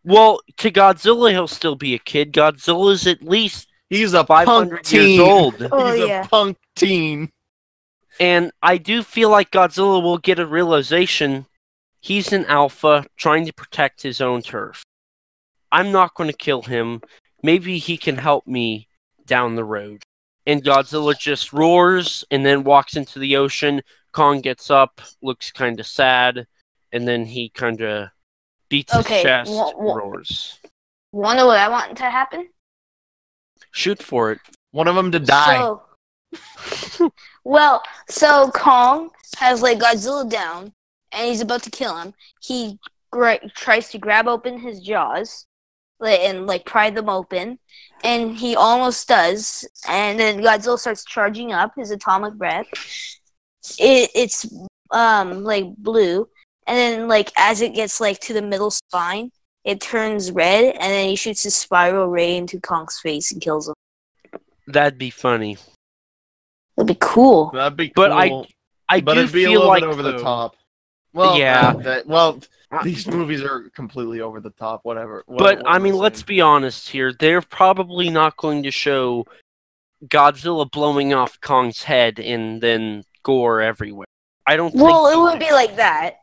[0.03, 2.31] Well, to Godzilla, he'll still be a kid.
[2.33, 5.67] Godzilla's at least He's a 500 punk years old.
[5.71, 6.23] Oh He's yeah.
[6.23, 7.31] a punk teen.
[8.19, 11.45] And I do feel like Godzilla will get a realization
[11.99, 14.83] he's an alpha trying to protect his own turf.
[15.71, 17.01] I'm not going to kill him.
[17.43, 18.87] Maybe he can help me
[19.25, 20.03] down the road.
[20.45, 23.81] And Godzilla just roars and then walks into the ocean.
[24.11, 26.47] Kong gets up, looks kind of sad,
[26.91, 28.09] and then he kind of
[28.69, 30.59] beats Okay, his chest, wha- wha- roars.
[31.11, 32.49] Wanna what I want to happen?
[33.71, 34.39] Shoot for it.
[34.71, 35.57] One of them to die.
[36.33, 37.11] So,
[37.43, 40.73] well, so Kong has like Godzilla down,
[41.11, 42.13] and he's about to kill him.
[42.41, 42.79] He
[43.11, 45.50] gra- tries to grab open his jaws, like,
[46.01, 47.59] and like pry them open,
[48.03, 49.67] and he almost does.
[49.87, 52.67] And then Godzilla starts charging up his atomic breath.
[53.77, 54.45] It, it's
[54.91, 56.27] um like blue,
[56.67, 59.31] and then like as it gets like to the middle spine,
[59.63, 63.67] it turns red, and then he shoots his spiral ray into Kong's face and kills
[63.67, 63.75] him.
[64.67, 65.57] That'd be funny.
[66.77, 67.51] That'd be cool.
[67.51, 68.11] That'd be But.
[68.11, 68.43] I
[68.91, 70.57] I but do it'd be a feel little like bit over the top.
[71.13, 71.69] Well, Yeah.
[71.69, 72.39] uh, that- well,
[72.71, 74.85] Uh, these movies are completely over the top.
[74.85, 75.23] Whatever.
[75.25, 77.11] What- But what I am mean, let's be honest here.
[77.11, 79.25] They're probably not going to show
[80.07, 84.07] Godzilla blowing off Kong's head and then gore everywhere.
[84.47, 85.15] I don't Well, think.
[85.17, 86.17] it wouldn't be like that.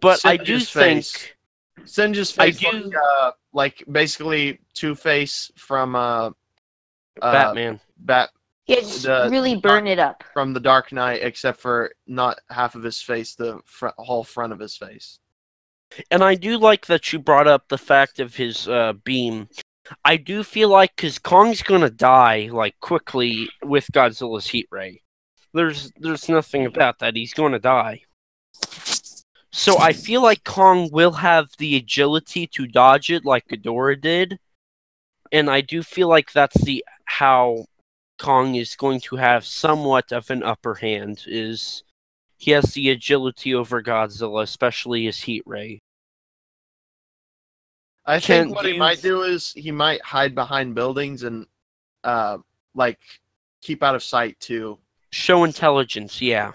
[0.00, 1.04] but I Singe do his think.
[1.04, 2.38] face.
[2.38, 6.32] I do- like, uh, like basically Two Face from uh, uh,
[7.20, 7.80] Batman.
[7.98, 8.30] Bat
[8.66, 10.22] Yeah, just The- really burn it up.
[10.32, 14.52] from the Dark Knight, except for not half of his face, the fr- whole front
[14.52, 15.18] of his face.
[16.10, 19.48] And I do like that you brought up the fact of his uh, beam.
[20.04, 25.02] I do feel like because Kong's gonna die like quickly with Godzilla's heat ray.
[25.52, 27.16] There's there's nothing about that.
[27.16, 28.02] He's gonna die.
[29.50, 34.38] So I feel like Kong will have the agility to dodge it like Ghidorah did,
[35.32, 37.64] and I do feel like that's the how
[38.20, 41.24] Kong is going to have somewhat of an upper hand.
[41.26, 41.82] Is
[42.36, 45.80] he has the agility over Godzilla, especially his heat ray.
[48.04, 51.46] I Can think what he might do is he might hide behind buildings and
[52.04, 52.38] uh,
[52.74, 52.98] like
[53.60, 54.78] keep out of sight too.
[55.10, 56.52] Show intelligence, yeah.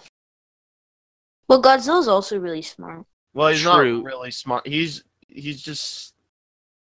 [1.47, 3.05] Well, Godzilla's also really smart.
[3.33, 3.97] Well, he's True.
[3.97, 4.67] not really smart.
[4.67, 6.15] He's he's just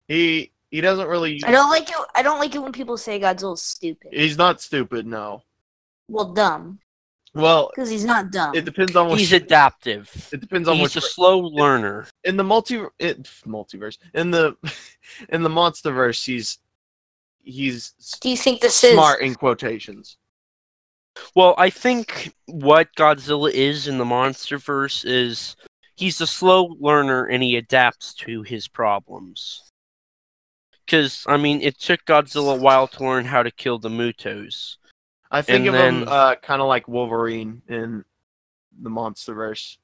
[0.07, 1.41] he he doesn't really.
[1.45, 1.95] I don't like it.
[2.15, 4.11] I don't like it when people say Godzilla's stupid.
[4.13, 5.05] He's not stupid.
[5.05, 5.43] No.
[6.07, 6.79] Well, dumb,
[7.33, 8.53] Well, because he's not dumb.
[8.55, 9.19] it depends on what.
[9.19, 10.29] He's adaptive.
[10.33, 12.07] it depends on He's what a slow learner.
[12.23, 14.55] in the multi it, multiverse in the
[15.29, 16.57] in the monsterverse he's
[17.43, 20.17] he's Do you think this is smart in quotations.
[21.35, 25.55] Well, I think what Godzilla is in the MonsterVerse is
[25.95, 29.70] he's a slow learner and he adapts to his problems.
[30.91, 34.75] Because, I mean, it took Godzilla a while to learn how to kill the MUTOs.
[35.31, 38.03] I think And of him uh, kind of like Wolverine in
[38.77, 39.77] the monsterverse.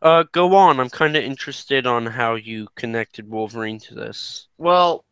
[0.00, 0.78] Uh, go on.
[0.78, 4.46] I'm kind of interested on how you connected Wolverine to this.
[4.58, 5.04] Well,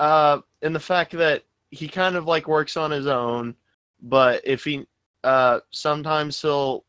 [0.00, 3.54] uh, in the fact that he kind of like works on his own,
[4.02, 4.84] but if he
[5.22, 6.84] uh, sometimes he'll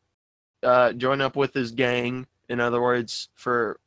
[0.64, 2.26] uh, join up with his gang.
[2.48, 3.78] In other words, for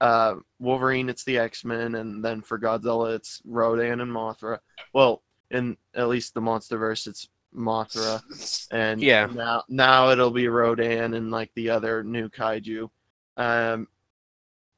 [0.00, 4.58] uh, Wolverine, it's the X Men, and then for Godzilla, it's Rodan and Mothra.
[4.92, 8.22] Well, in at least the MonsterVerse, it's Mothra,
[8.70, 9.26] and Yeah.
[9.34, 12.88] now now it'll be Rodan and like the other new kaiju.
[13.36, 13.88] Um,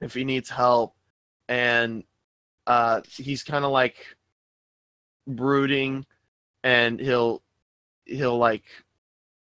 [0.01, 0.95] if he needs help,
[1.49, 2.05] and
[2.67, 3.97] uh, he's kind of like
[5.27, 6.07] brooding,
[6.65, 7.43] and he'll
[8.07, 8.65] he'll like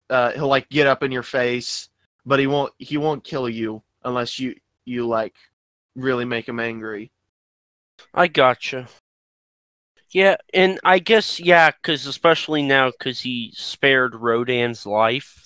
[0.10, 1.90] uh, he'll like get up in your face,
[2.26, 4.56] but he won't he won't kill you unless you
[4.86, 5.36] you like
[5.98, 7.12] really make him angry.
[8.14, 8.88] I gotcha.
[10.12, 15.44] Yeah, and I guess, yeah, because especially now, because he spared Rodan's life,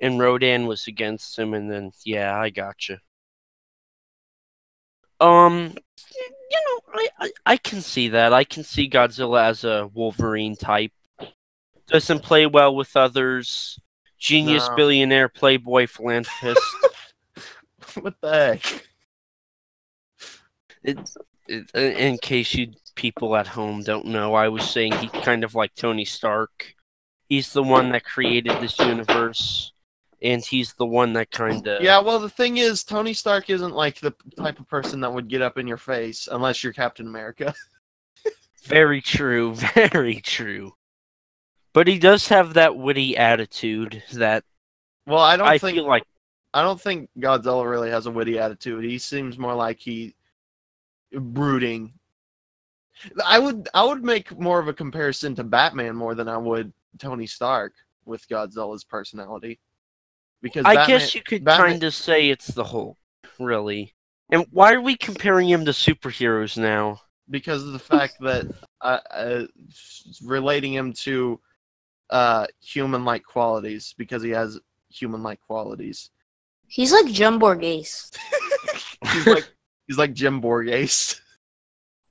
[0.00, 3.00] and Rodan was against him, and then, yeah, I gotcha.
[5.20, 5.74] Um,
[6.50, 8.32] you know, I, I, I can see that.
[8.32, 10.92] I can see Godzilla as a Wolverine type.
[11.86, 13.78] Doesn't play well with others.
[14.18, 14.76] Genius No.
[14.76, 16.62] billionaire playboy philanthropist.
[18.00, 18.86] what the heck?
[20.84, 20.98] It,
[21.48, 25.44] it, uh, in case you people at home don't know, I was saying he kind
[25.44, 26.74] of like Tony Stark.
[27.28, 29.72] He's the one that created this universe,
[30.20, 33.74] and he's the one that kind of Yeah, well, the thing is, Tony Stark isn't
[33.74, 37.06] like the type of person that would get up in your face unless you're Captain
[37.06, 37.54] America.
[38.64, 40.72] Very true, very true.
[41.72, 44.44] But he does have that witty attitude that
[45.06, 46.04] Well, I don't I think feel like
[46.54, 48.84] I don't think Godzilla really has a witty attitude.
[48.84, 50.14] He seems more like he
[51.14, 51.92] brooding.
[53.24, 56.72] I would I would make more of a comparison to Batman more than I would
[56.98, 57.72] Tony Stark.
[58.04, 59.60] with Godzilla's personality.
[60.40, 62.98] Because I Batman- guess you could Batman- kind of say it's the Hulk,
[63.38, 63.94] really.
[64.30, 67.00] And why are we comparing him to superheroes now?
[67.30, 68.44] because of the fact that
[68.82, 69.44] uh, uh,
[70.22, 71.40] relating him to
[72.10, 74.58] uh, human-like qualities because he has
[74.90, 76.10] human-like qualities.
[76.66, 78.10] He's like Jumborg Ace.
[79.12, 79.48] He's like
[79.86, 81.20] he's like Jim Borges.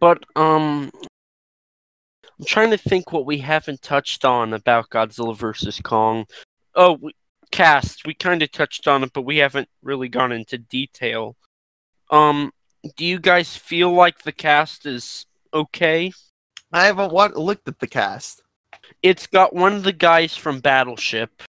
[0.00, 0.90] but um,
[2.38, 6.26] I'm trying to think what we haven't touched on about Godzilla vs Kong.
[6.74, 7.12] Oh, we,
[7.50, 8.06] cast.
[8.06, 11.36] We kind of touched on it, but we haven't really gone into detail.
[12.10, 12.52] Um,
[12.96, 16.12] do you guys feel like the cast is okay?
[16.72, 18.42] I haven't wa- looked at the cast.
[19.02, 21.42] It's got one of the guys from Battleship.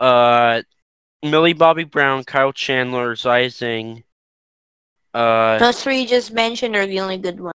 [0.00, 0.62] Uh,
[1.22, 4.02] Millie Bobby Brown, Kyle Chandler, Ziyi Zhang.
[5.12, 7.52] Uh, Those three you just mentioned are the only good ones.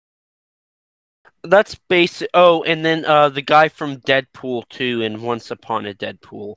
[1.44, 2.30] that's basic.
[2.34, 6.56] Oh, and then uh, the guy from Deadpool 2 and Once Upon a Deadpool.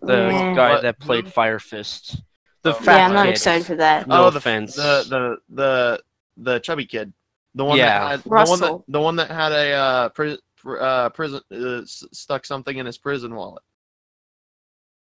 [0.00, 0.56] The Mm.
[0.56, 0.82] guy What?
[0.82, 2.22] that played Fire Fist.
[2.62, 2.74] The Oh.
[2.74, 3.30] fat Yeah, I'm not kid.
[3.32, 4.06] excited for that.
[4.08, 4.74] No oh, the, offense.
[4.76, 6.02] The the the
[6.36, 7.12] the chubby kid,
[7.54, 7.98] the one Yeah.
[8.00, 8.84] that had, the one that Russell.
[8.88, 10.38] the one that had a uh, pri-
[10.80, 13.62] uh prison uh, s- stuck something in his prison wallet.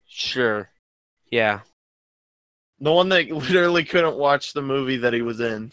[0.07, 0.69] Sure.
[1.34, 1.61] Yeah.
[2.79, 5.71] The one that literally couldn't watch the movie that he was in.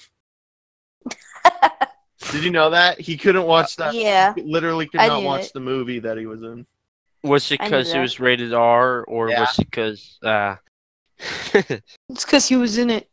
[2.33, 3.95] Did you know that he couldn't watch that?
[3.95, 4.33] yeah.
[4.35, 5.53] He literally could I not watch it.
[5.53, 6.67] the movie that he was in.
[7.23, 9.41] Was it because it was rated R, or Yeah.
[9.41, 10.57] was it because uh,
[11.19, 13.11] It's because he was in it.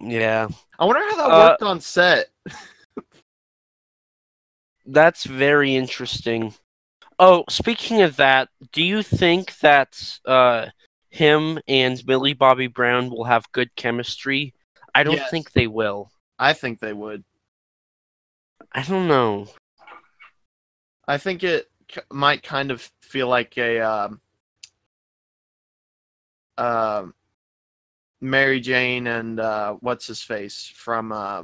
[0.00, 0.48] yeah,
[0.78, 2.30] I wonder how that Uh, worked on set.
[4.86, 6.54] that's very interesting.
[7.18, 10.68] Oh, speaking of that, do you think that uh,
[11.10, 14.54] him and Millie Bobby Brown will have good chemistry?
[14.94, 15.30] I don't Yes.
[15.30, 16.10] think they will.
[16.38, 17.24] I think they would.
[18.72, 19.48] I don't know.
[21.06, 21.68] I think it
[22.10, 24.20] might kind of feel like a um,
[26.56, 27.14] um
[28.20, 31.42] Mary Jane and uh, what's his face from uh,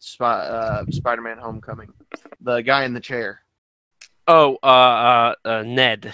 [0.00, 1.92] Spy- uh, Spider-Man: Homecoming,
[2.40, 3.42] the guy in the chair.
[4.26, 6.12] Oh, uh, uh, uh Ned.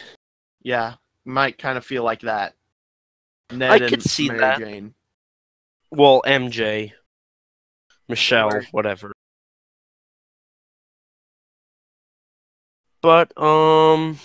[0.62, 0.94] Yeah,
[1.25, 2.55] might kind of feel like that.
[3.51, 4.59] Ned I and could see Mary that.
[4.59, 4.95] Jane.
[5.91, 6.93] Well, MJ,
[8.09, 9.12] Michelle, whatever.
[13.01, 14.18] But um,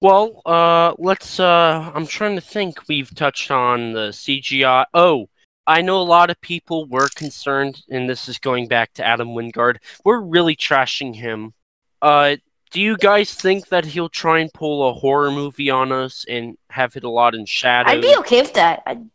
[0.00, 1.38] well, uh, let's.
[1.38, 2.88] Uh, I'm trying to think.
[2.88, 4.86] We've touched on the CGI.
[4.94, 5.28] Oh,
[5.66, 9.28] I know a lot of people were concerned, and this is going back to Adam
[9.28, 9.76] Wingard.
[10.04, 11.54] We're really trashing him.
[12.00, 12.36] Uh,
[12.72, 16.56] do you guys think that he'll try and pull a horror movie on us and
[16.70, 17.92] have it a lot in shadows?
[17.92, 18.82] I'd be okay with that.
[18.86, 19.08] I'd,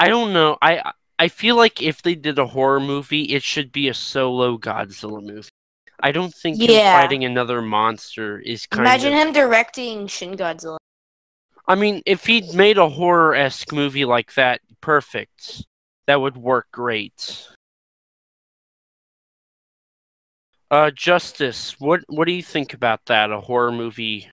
[0.00, 0.56] I don't know.
[0.62, 4.56] I I feel like if they did a horror movie, it should be a solo
[4.58, 5.48] Godzilla movie.
[6.00, 7.00] I don't think him Yeah.
[7.00, 9.18] fighting another monster is kind imagine of.
[9.18, 10.76] him directing Shin Godzilla.
[11.68, 15.64] I mean, if he'd made a horror esque movie like that, perfect.
[16.06, 17.48] That would work great.
[20.70, 23.30] Uh, Justice, what what do you think about that?
[23.30, 24.28] A horror movie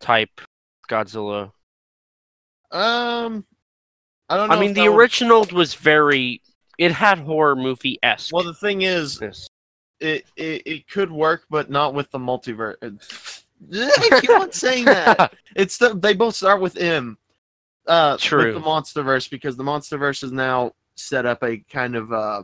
[0.00, 0.40] type
[0.88, 1.52] Godzilla.
[2.70, 3.44] Um,
[4.28, 4.56] I don't know.
[4.56, 6.42] I mean, the would- original was very.
[6.78, 8.32] It had horror movie esque.
[8.32, 9.20] Well, the thing is,
[10.00, 12.76] it, it it could work, but not with the multiverse.
[13.74, 15.34] I keep on saying that.
[15.58, 17.18] It's the they both start with M.
[17.86, 18.54] Uh, True.
[18.54, 22.42] With the MonsterVerse because the MonsterVerse is now set up a kind of uh,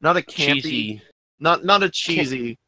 [0.00, 1.02] not a campy, cheesy.
[1.40, 2.58] not not a cheesy.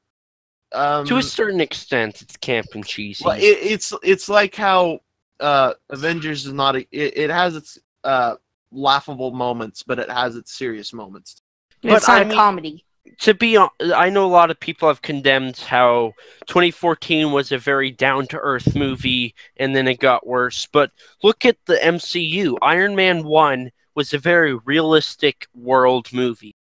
[0.73, 3.25] Um, to a certain extent, it's camp and cheesy.
[3.25, 5.01] well, it, it's it's like how
[5.39, 8.37] uh, Avengers is not a, it, it has its uh,
[8.73, 11.43] laughable moments, but it has its serious moments.
[11.83, 12.85] But it's not I a mean- comedy.
[13.21, 16.13] To be hon- I know a lot of people have condemned how
[16.47, 20.67] 2014 was a very down to earth movie and then it got worse.
[20.73, 20.91] But
[21.23, 22.57] look at the MCU.
[22.63, 26.55] Iron Man 1 was a very realistic world movie.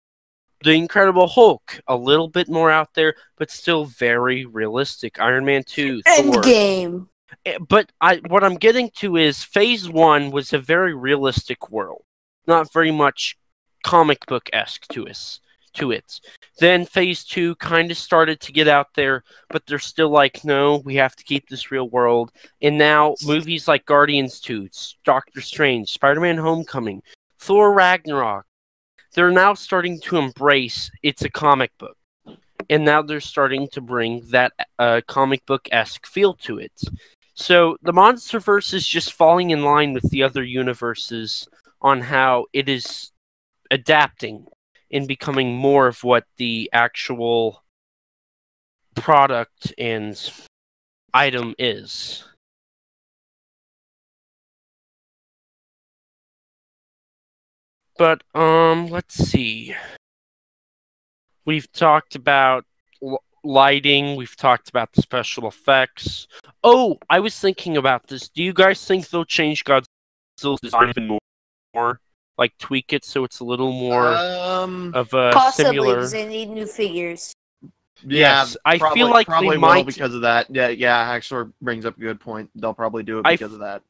[0.64, 5.20] The Incredible Hulk, a little bit more out there, but still very realistic.
[5.20, 6.16] Iron Man 2, Thor.
[6.16, 7.08] Endgame.
[7.46, 12.04] Eh, but I what I'm getting to is phase one was a very realistic world,
[12.48, 13.38] not very much
[13.84, 15.42] comic book esque to us
[15.74, 16.20] to it.
[16.60, 20.78] Then phase two kind of started to get out there, but they're still like, no,
[20.86, 22.32] we have to keep this real world.
[22.62, 24.70] And now movies like Guardians 2,
[25.04, 27.02] Doctor Strange, Spider Man Homecoming,
[27.40, 28.46] Thor Ragnarok,
[29.14, 31.98] they're now starting to embrace it's a comic book.
[32.70, 36.72] And now they're starting to bring that uh, comic book esque feel to it.
[37.36, 41.48] So the MonsterVerse is just falling in line with the other universes
[41.82, 43.12] on how it is
[43.72, 44.46] adapting
[44.94, 47.64] and becoming more of what the actual
[48.96, 50.32] product and
[51.14, 52.24] item is.
[57.98, 59.76] But um, let's see.
[61.46, 62.66] We've talked about
[63.44, 64.16] lighting.
[64.16, 66.28] We've talked about the special effects.
[66.64, 68.30] Oh, I was thinking about this.
[68.30, 71.20] Do you guys think they'll change Godzilla's design even
[71.74, 72.00] more?
[72.38, 75.96] Like tweak it so it's a little more Um, of a Possibly similar.
[75.98, 77.32] because they need new figures.
[77.62, 79.86] yeah, Yes, I probably, feel like probably they will might.
[79.86, 80.48] because of that.
[80.50, 81.06] Yeah, yeah.
[81.06, 82.50] Haxor brings up a good point.
[82.56, 83.84] They'll probably do it I because of that.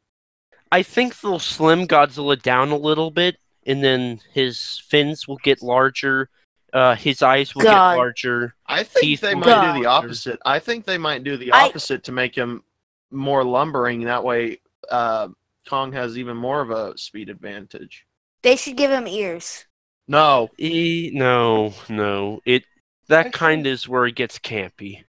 [0.72, 5.62] I think they'll slim Godzilla down a little bit, and then his fins will get
[5.62, 6.30] larger.
[6.74, 7.94] Uh, his eyes will God.
[7.94, 8.56] get larger.
[8.66, 10.40] I think Teeth they might get do the opposite.
[10.44, 12.64] I think they might do the I- opposite to make him
[13.12, 14.02] more lumbering.
[14.06, 15.28] That way, uh,
[15.70, 18.06] Kong has even more of a speed advantage.
[18.44, 19.66] They should give him ears.
[20.08, 22.42] No, E- no, no.
[22.46, 22.64] It
[23.08, 25.04] that kind is where it gets campy.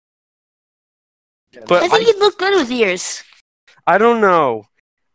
[1.68, 3.24] But I think I- he'd look good with ears.
[3.86, 4.66] I don't know.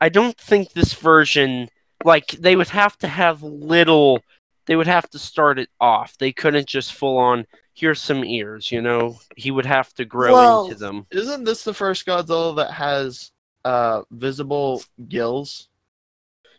[0.01, 1.69] I don't think this version
[2.05, 4.21] like they would have to have little
[4.67, 6.17] they would have to start it off.
[6.19, 9.19] They couldn't just full on here's some ears, you know.
[9.37, 11.07] He would have to grow Well- into them.
[11.11, 13.31] isn't this the first Godzilla that has
[13.65, 15.68] uh, visible gills?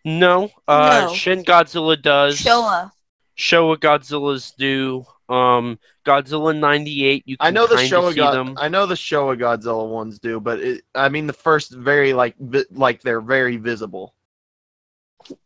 [0.05, 1.13] No, uh No.
[1.13, 2.39] Shin Godzilla does.
[2.39, 2.91] Showa.
[3.37, 5.05] Showa Godzillas do.
[5.27, 8.57] Um Godzilla 98 you can I know the kinda Showa God, them.
[8.57, 12.35] I know the Showa Godzilla ones do, but it, I mean the first very like
[12.39, 14.15] vi- like they're very visible.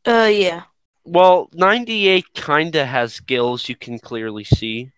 [0.05, 0.63] Uh, yeah.
[1.03, 4.91] Well, 98 kinda has gills you can clearly see.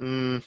[0.00, 0.42] Mm,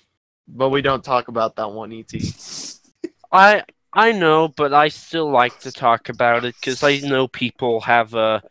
[0.48, 3.12] but we don't talk about that one, E ET.
[3.32, 3.64] I
[3.96, 8.14] I know, but I still like to talk about it because I know people have
[8.14, 8.44] a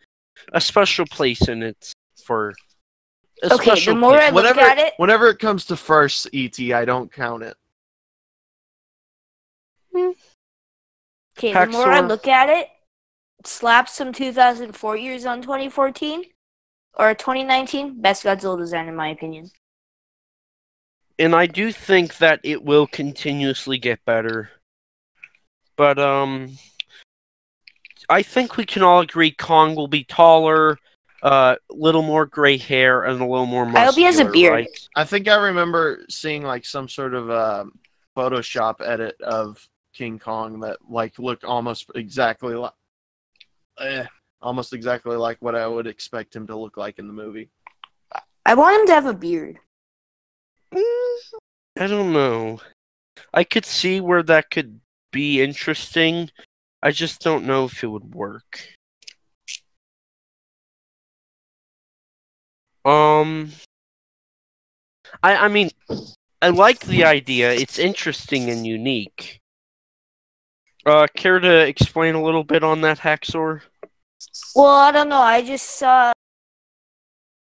[0.53, 1.92] a special place in it
[2.24, 2.55] for.
[3.42, 4.22] a Okay, the more place.
[4.22, 7.57] I look Whenever at it, whenever it comes to first ET, I don't count it.
[9.95, 10.11] Hmm.
[11.38, 12.68] okay, the more I look at it,
[13.45, 16.24] slap some 2004 years on 2014
[16.95, 18.01] or 2019.
[18.01, 19.51] Best Godzilla design in my opinion.
[21.18, 24.51] and I do think that it will continuously get better.
[25.76, 26.56] But um,
[28.08, 30.78] I think we can all agree Kong will be taller,
[31.22, 33.82] a uh, little more gray hair, and a little more muscular.
[33.82, 34.52] I hope he has a beard.
[34.52, 34.88] right?
[34.94, 37.64] I think I remember seeing like some sort of uh,
[38.16, 42.72] Photoshop edit of King Kong that like looked almost exactly like,
[43.80, 44.04] eh,
[44.42, 47.48] almost exactly like what I would expect him to look like in the movie.
[48.46, 49.58] I want him to have a beard.
[50.74, 51.18] Mm,
[51.78, 52.60] I don't know.
[53.32, 54.80] I could see where that could
[55.14, 56.30] be interesting.
[56.82, 58.68] I just don't know if it would work.
[62.84, 63.52] Um
[65.22, 65.70] I I mean
[66.42, 67.52] I like the idea.
[67.52, 69.40] It's interesting and unique.
[70.84, 73.62] Uh care to explain a little bit on that Haxor?
[74.56, 75.22] Well, I don't know.
[75.22, 76.12] I just saw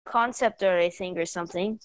[0.05, 1.79] concept art, I think, or something.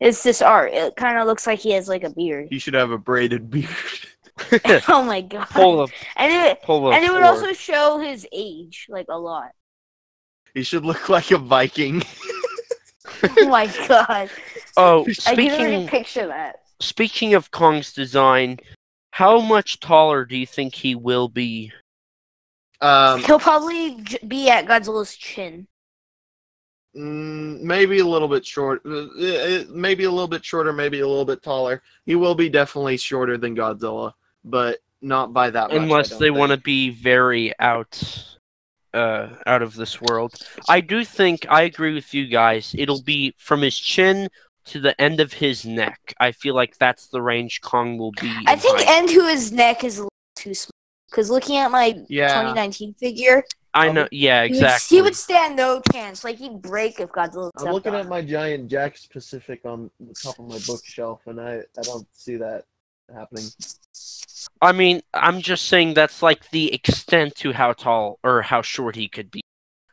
[0.00, 0.72] It's this art.
[0.72, 2.48] It kind of looks like he has like a beard.
[2.50, 3.68] He should have a braided beard.
[4.88, 5.48] oh my god!
[5.48, 7.28] pull up and it pull up and it would four.
[7.30, 9.50] also show his age, like a lot.
[10.54, 12.02] he should look like a Viking.
[13.38, 14.30] Oh my god!
[14.76, 16.56] Oh, I can already speaking picture that.
[16.80, 18.58] speaking of Kong's design,
[19.10, 21.72] how much taller do you think he will be?
[22.80, 25.66] Um, He'll probably be at Godzilla's chin.
[26.96, 28.80] mm, maybe a little bit short.
[28.86, 30.72] uh, uh, Maybe a little bit shorter.
[30.72, 31.82] Maybe a little bit taller.
[32.06, 34.12] He will be definitely shorter than Godzilla,
[34.44, 38.36] but not by that unless don't they want to be very out
[38.92, 40.34] uh out of this world
[40.68, 44.28] i do think i agree with you guys it'll be from his chin
[44.64, 48.32] to the end of his neck i feel like that's the range kong will be
[48.46, 48.88] I think height.
[48.88, 50.70] end to his neck is a little too small.
[51.10, 52.28] Because looking at my Yeah.
[52.28, 53.42] 2019 figure,
[53.74, 56.22] i know yeah he would- exactly he would stand no chance.
[56.22, 57.50] Like he'd break if Godzilla.
[57.58, 61.62] I'm looking at my giant Jakks Pacific on the top of my bookshelf, and I,
[61.78, 62.64] I don't see that
[63.12, 63.44] happening.
[64.62, 68.94] I mean i'm just saying that's like the extent to how tall or how short
[68.96, 69.40] he could be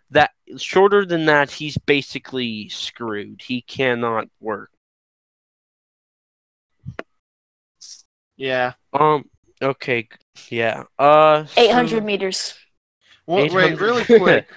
[0.09, 4.69] that shorter than that he's basically screwed he cannot work
[8.37, 8.73] Yeah.
[8.93, 9.25] um
[9.61, 10.07] okay
[10.49, 12.53] yeah uh 800 so- meters.
[13.25, 14.47] Well, wait, really quick.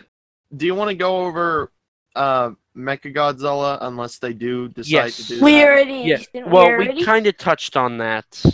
[0.57, 1.73] do you want to go over
[2.15, 5.17] uh, Mecha Godzilla unless they do decide Yes.
[5.17, 5.65] to do We that?
[5.67, 5.95] already.
[6.03, 8.45] Yeah, didn't Well, we we kind of touched on that.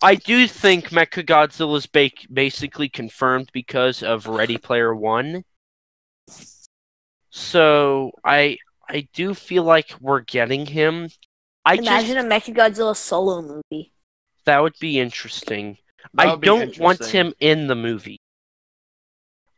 [0.00, 5.44] I do think Mechagodzilla is ba- basically confirmed because of Ready Player One.
[7.30, 11.08] So I I do feel like we're getting him.
[11.64, 13.92] I Imagine just a Mechagodzilla solo movie.
[14.44, 15.78] that would be interesting.
[16.14, 17.26] That I would be don't want interesting.
[17.26, 18.18] him in the movie.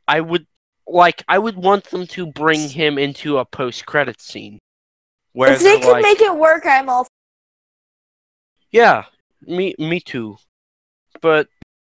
[0.08, 0.46] I would
[0.86, 4.58] like I would want them to bring him into a post credit scene.
[5.32, 7.06] Where if they they're could like, make it work, I'm all.
[8.72, 9.04] Yeah,
[9.46, 10.36] me me too.
[11.20, 11.48] But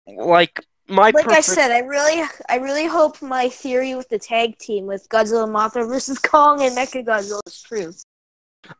[0.07, 4.57] like my Like I said, I really, I really hope my theory with the tag
[4.59, 7.93] team with Godzilla, Mothra versus Kong and Mechagodzilla is true.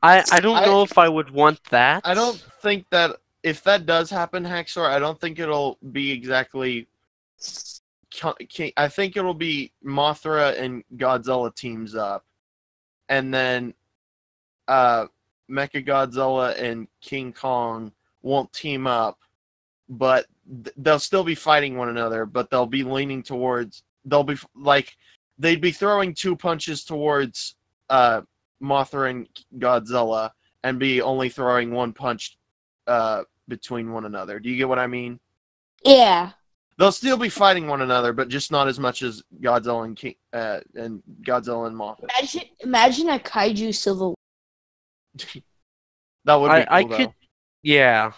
[0.03, 2.01] I I don't I- know if I would want that.
[2.05, 6.88] I don't think that if that does happen, Haxor, I don't think it'll be exactly.
[8.09, 12.24] Ki- Ki- I think it'll be Mothra and Godzilla teams up,
[13.09, 13.74] and then
[14.68, 15.07] uh,
[15.49, 17.91] Mechagodzilla and King Kong
[18.26, 19.20] won't team up,
[19.88, 20.26] but
[20.64, 22.26] th- they'll still be fighting one another.
[22.26, 23.84] But they'll be leaning towards.
[24.04, 24.98] They'll be like
[25.38, 27.56] they'd be throwing two punches towards
[27.90, 28.22] uh,
[28.62, 30.32] Mothra and Godzilla,
[30.64, 32.38] and be only throwing one punch
[32.88, 34.40] uh, between one another.
[34.40, 35.20] Do you get what I mean?
[35.84, 36.32] Yeah.
[36.78, 40.16] They'll still be fighting one another, but just not as much as Godzilla and King,
[40.34, 42.10] uh, and Godzilla and Mothra.
[42.20, 44.08] Imagine, imagine a kaiju civil.
[44.10, 44.16] War.
[46.26, 47.14] That would be I, cool, I could
[47.66, 48.11] yeah.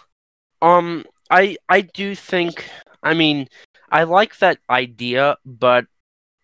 [0.60, 2.68] Um I I do think
[3.02, 3.48] I mean
[3.90, 5.86] I like that idea, but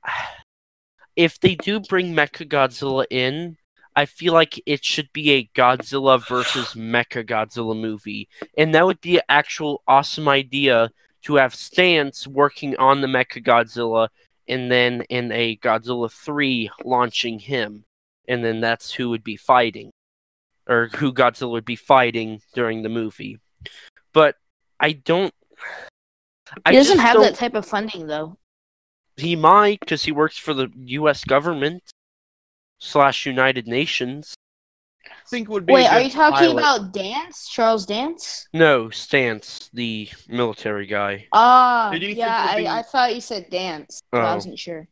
[1.16, 3.59] if they do bring Mechagodzilla in,
[3.94, 8.28] I feel like it should be a Godzilla versus Mechagodzilla movie.
[8.57, 10.90] And that would be an actual awesome idea
[11.24, 14.09] to have Stenz working on the Mechagodzilla
[14.48, 17.84] and then in a Godzilla 3 launching him.
[18.26, 19.92] And then that's who would be fighting
[20.69, 23.39] or who Godzilla would be fighting during the movie.
[24.12, 24.37] But
[24.81, 25.33] I don't.
[26.65, 28.37] I He doesn't just have don't- that type of funding though.
[29.17, 31.25] He might because he works for the U.S.
[31.25, 31.83] government
[32.81, 34.35] slash United Nations.
[35.07, 35.73] I think would be.
[35.73, 36.59] Wait, are good you talking pilot.
[36.59, 37.49] about Dance?
[37.49, 38.47] Charles Dance?
[38.53, 41.27] No, Stenz, the military guy.
[41.33, 42.55] Ah, Who do you think yeah.
[42.55, 44.01] would be- I, I thought you said Dance.
[44.11, 44.35] but I Oh.
[44.35, 44.89] wasn't sure.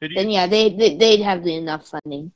[0.00, 2.32] Who do, you, Then yeah, they, they they'd have the enough funding.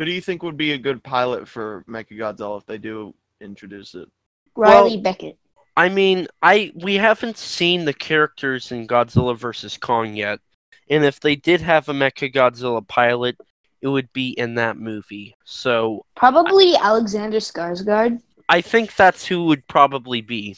[0.00, 3.94] Who do you think would be a good pilot for Mechagodzilla if they do introduce
[3.94, 4.08] it?
[4.56, 5.36] Well- Raleigh Becket.
[5.76, 10.40] I mean, I we haven't seen the characters in Godzilla vs Kong yet,
[10.88, 13.36] and if they did have a Mechagodzilla pilot,
[13.82, 15.36] it would be in that movie.
[15.44, 20.56] So Probably Alexander Skarsgård, I think that's who would probably be.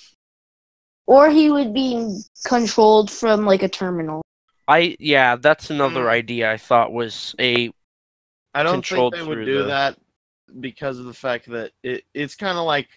[1.07, 4.22] or he would be controlled from like a terminal.
[4.68, 6.11] I yeah, that's another Hmm.
[6.11, 7.72] idea I thought was a
[8.55, 9.96] I don't think they would do the- that
[10.61, 12.88] because of the fact that it, it's kind of like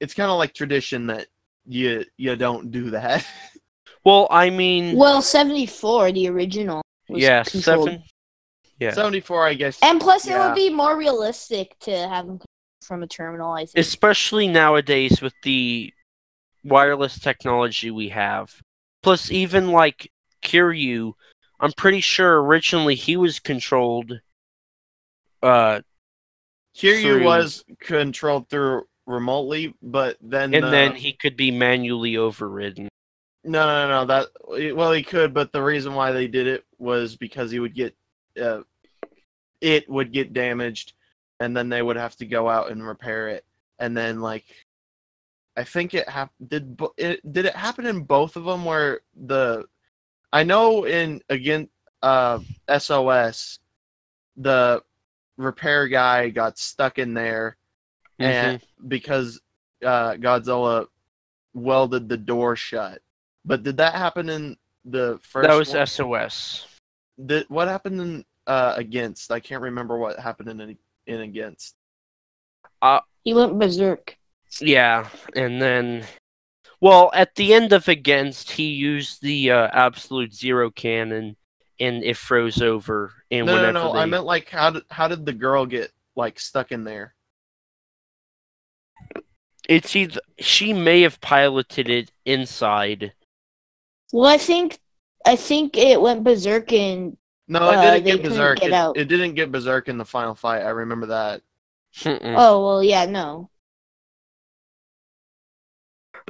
[0.00, 1.26] it's kind of like tradition that
[1.66, 3.26] you you don't do that.
[4.04, 4.28] well.
[4.30, 6.82] I mean, Well, seventy four, the original.
[7.08, 7.88] was yeah, controlled.
[7.88, 8.02] seven.
[8.78, 9.78] Yeah, 74, I guess.
[9.82, 12.40] And plus, it would be more realistic to have him
[12.82, 13.50] from a terminal.
[13.52, 13.78] I think.
[13.78, 15.94] especially nowadays with the
[16.62, 18.54] wireless technology we have.
[19.02, 20.10] Plus, even like
[20.42, 21.14] Kiryu,
[21.58, 24.20] I'm pretty sure originally he was controlled.
[25.42, 25.80] Uh,
[26.76, 32.16] Kiryu through- was controlled through remotely, but then and the- then he could be manually
[32.16, 32.88] overridden.
[33.44, 36.64] no, no, no, no that well he could, but the reason why they did it
[36.78, 37.96] was because he would get
[38.40, 38.62] uh,
[39.60, 40.92] it would get damaged,
[41.40, 43.44] and then they would have to go out and repair it,
[43.78, 44.44] and then like
[45.56, 46.50] I think it happened.
[46.50, 49.64] Did it did it happen in both of them where the
[50.32, 51.70] I know in again
[52.02, 53.58] uh SOS
[54.36, 54.82] the
[55.36, 57.56] repair guy got stuck in there
[58.18, 59.40] and because
[59.84, 60.86] uh, Godzilla
[61.54, 63.00] welded the door shut.
[63.44, 65.48] But did that happen in the first?
[65.48, 65.86] that was one?
[65.86, 66.66] SOS.
[67.24, 69.30] Did, what happened in uh, Against?
[69.30, 70.76] I can't remember what happened in
[71.06, 71.74] in Against.
[73.24, 74.16] he went berserk.
[74.60, 76.04] Yeah, and then,
[76.80, 81.36] well, at the end of Against, he used the uh, Absolute Zero cannon,
[81.80, 83.12] and it froze over.
[83.30, 83.92] And No, no, whenever no.
[83.94, 84.00] they...
[84.00, 87.14] I meant like how did how did the girl get like stuck in there?
[89.68, 93.12] it's either she may have piloted it inside.
[94.12, 94.78] Well, I think
[95.26, 97.16] I think it went berserk and
[97.48, 98.58] No, Uh, it didn't they get berserk.
[98.60, 98.96] get it, out.
[98.96, 100.62] it didn't get berserk in the final fight.
[100.62, 101.42] I remember that.
[101.96, 102.34] Mm-mm.
[102.36, 103.50] oh well, yeah, no.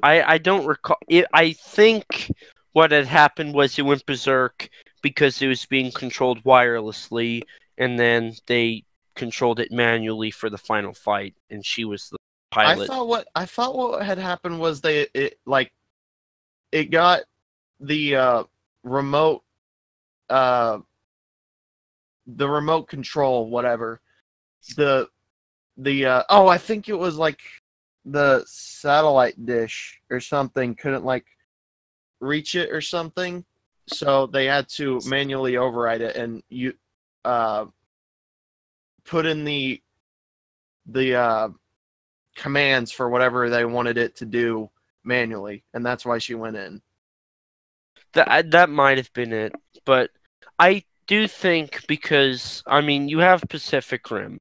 [0.02, 0.98] I I don't recall.
[1.08, 2.30] It, I think
[2.72, 4.68] what had happened was it went berserk
[5.06, 7.40] because it was being controlled wirelessly,
[7.78, 8.82] and then they
[9.14, 12.16] controlled it manually for the final fight, and she was the
[12.50, 12.82] pilot.
[12.82, 15.72] I thought what I thought what had happened was they it like
[16.72, 17.20] it got
[17.78, 18.44] the uh
[18.82, 19.44] remote
[20.28, 20.78] uh
[22.26, 24.00] the remote control, whatever.
[24.76, 25.06] The
[25.76, 27.38] the uh, oh, I think it was like
[28.04, 31.26] the satellite dish or something couldn't like
[32.18, 33.44] reach it or something,
[33.88, 36.72] so they had to manually override it and you
[37.24, 37.64] uh
[39.04, 39.80] put in the
[40.86, 41.48] the uh
[42.36, 44.70] commands for whatever they wanted it to do
[45.02, 46.82] manually, and that's why she went in.
[48.12, 49.52] That that might have been it,
[49.84, 50.10] but
[50.58, 54.38] I do think because I mean you have Pacific Rim,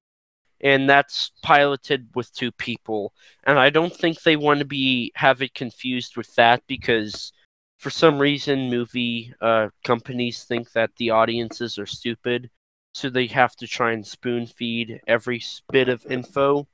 [0.61, 3.13] and that's piloted with two people,
[3.45, 7.31] and I don't think they want to be have it confused with that because
[7.77, 12.49] for some reason movie uh, companies think that the audiences are stupid,
[12.93, 16.67] so they have to try and spoon feed every bit of info.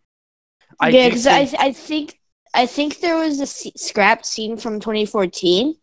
[0.79, 2.19] I yeah, because think- I I think
[2.53, 5.75] I think there was a scrapped scene from 2014,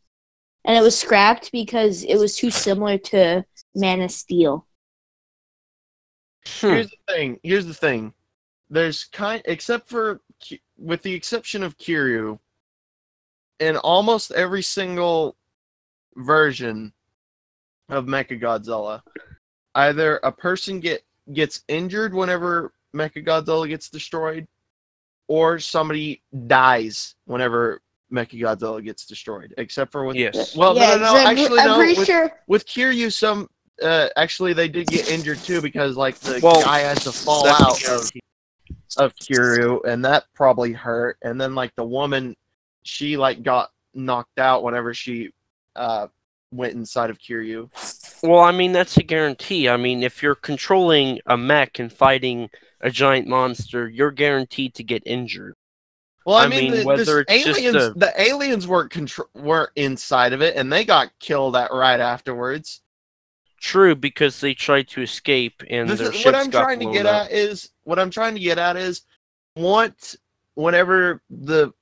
[0.65, 3.45] and it was scrapped because it was too similar to
[3.75, 4.67] Man of Steel.
[6.47, 6.69] Hmm.
[6.69, 7.41] Here's the thing.
[7.43, 8.13] Here's the thing.
[8.71, 10.21] There's kind, except for,
[10.77, 12.39] with the exception of Kiryu,
[13.61, 15.37] in almost every single
[16.17, 16.93] version
[17.89, 19.03] of Mechagodzilla,
[19.75, 21.03] either a person get
[21.33, 24.47] gets injured whenever Mechagodzilla gets destroyed,
[25.27, 27.81] or somebody dies whenever
[28.13, 29.53] Mechagodzilla gets destroyed.
[29.59, 30.57] Except for with Yes.
[30.57, 31.19] well, yeah, no, no, 'cause no.
[31.21, 31.77] I'm, Actually, I'm no.
[31.77, 32.33] pretty with- sure.
[32.47, 33.49] with Kiryu, some
[33.83, 37.47] uh, actually they did get injured too because like the Well, guy had to fall
[37.47, 38.21] out of, guarantee.
[38.97, 41.17] of Kiryu, and that probably hurt.
[41.23, 42.35] And then like the woman,
[42.83, 45.31] she like got knocked out whenever she
[45.77, 46.07] uh
[46.51, 47.69] went inside of Kiryu.
[48.23, 49.69] Well, I mean that's a guarantee.
[49.69, 52.49] I mean, if you're controlling a mech and fighting
[52.81, 55.55] a giant monster, you're guaranteed to get injured.
[56.25, 59.29] Well, I, I mean, mean, the, whether it's just aliens, a- the aliens weren't contr-
[59.35, 62.83] weren't inside of it, and they got killed at right afterwards.
[63.61, 67.07] True, because they tried to escape and This their is- what I'm trying to get
[67.07, 67.27] up.
[67.27, 69.03] at is what I'm trying to get at is
[69.57, 70.17] want
[70.55, 71.73] whenever the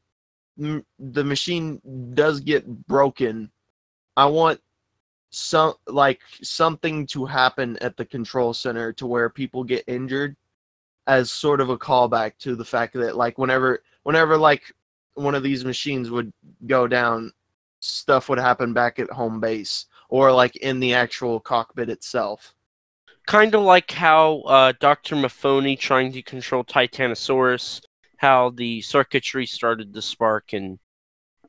[0.56, 1.80] the machine
[2.14, 3.50] does get broken,
[4.16, 4.60] I want
[5.30, 10.36] some like something to happen at the control center to where people get injured
[11.06, 14.72] as sort of a callback to the fact that like whenever whenever like
[15.14, 16.32] one of these machines would
[16.66, 17.32] go down
[17.80, 22.54] stuff would happen back at home base or like in the actual cockpit itself
[23.26, 25.16] Kind of like how uh, Dr.
[25.16, 27.80] Mafune trying to control Titanosaurus,
[28.16, 30.78] how the circuitry started to spark and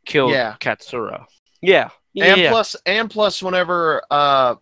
[0.05, 0.55] killed Yeah.
[0.59, 1.26] Katsura.
[1.61, 1.89] Yeah.
[2.13, 2.26] Yeah.
[2.34, 2.49] and yeah.
[2.49, 4.55] plus and plus whenever uh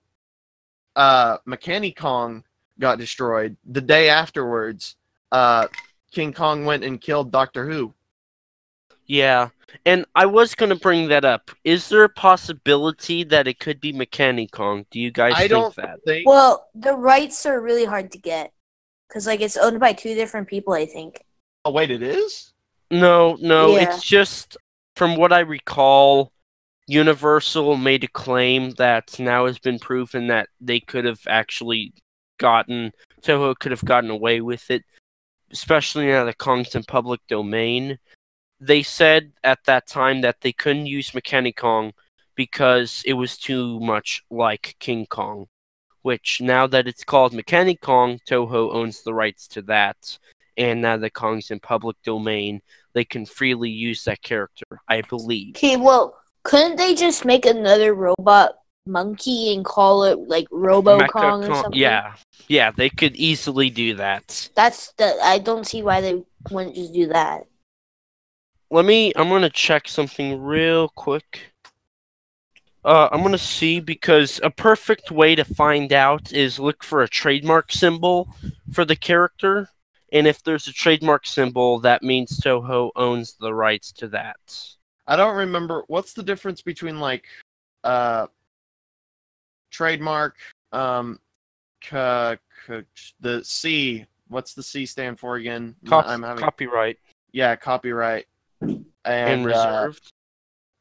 [0.96, 2.44] uh Mechani-Kong
[2.80, 4.96] got destroyed the day afterwards
[5.32, 5.68] uh
[6.12, 7.94] king kong went and killed doctor who
[9.08, 9.50] Yeah,
[9.86, 11.52] and I was gonna bring that up.
[11.64, 14.86] Is there a possibility that it could be Mechani-Kong?
[14.90, 16.00] Do you guys i think don't that?
[16.06, 18.52] think Well, the rights are really hard to get
[19.08, 20.74] because like it's owned by two different people.
[20.74, 21.22] I think.
[21.66, 22.54] Oh wait it is
[22.92, 23.84] No, no, Yeah.
[23.96, 24.56] it's just
[24.96, 26.32] from what I recall,
[26.88, 31.94] Universal made a claim that now has been proven that they could have actually
[32.38, 32.92] gotten
[33.22, 34.84] Toho could have gotten away with it,
[35.52, 37.98] especially now that Kong's in public domain.
[38.60, 41.94] They said at that time that they couldn't use Mechani-Kong
[42.36, 45.48] because it was too much like King Kong.
[46.04, 50.20] Which now that it's called Mechani-Kong, Toho owns the rights to that.
[50.58, 52.62] And now that Kong's in public domain,
[52.94, 55.56] they can freely use that character, I believe.
[55.56, 58.56] Okay, well, couldn't they just make another robot
[58.88, 61.74] monkey and call it like Robo Kong or something?
[61.74, 62.16] yeah,
[62.48, 64.50] yeah, they could easily do that.
[64.56, 65.18] That's the.
[65.22, 67.48] I don't see why they wouldn't just do that.
[68.72, 69.12] Let me.
[69.16, 71.52] I'm gonna check something real quick.
[72.84, 77.10] Uh, I'm gonna see because a perfect way to find out is look for a
[77.10, 78.30] trademark symbol
[78.72, 79.70] for the character,
[80.16, 84.38] and if there's a trademark symbol, that means Toho owns the rights to that.
[85.08, 87.26] i don't remember what's the difference between like
[87.84, 88.26] uh
[89.70, 90.38] trademark
[90.72, 91.20] um
[91.84, 92.82] ca- ca-
[93.20, 96.98] the c what's the c stand for again Cop- i'm having copyright
[97.34, 98.26] yeah copyright
[98.62, 100.12] and, and, uh, reserved.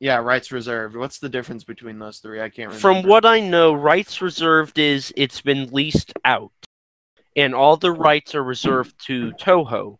[0.00, 0.96] Yeah, rights reserved.
[0.96, 2.40] What's the difference between those three?
[2.40, 2.78] I can't remember.
[2.78, 6.52] From what I know, rights reserved is it's been leased out,
[7.36, 9.98] and all the rights are reserved to Toho.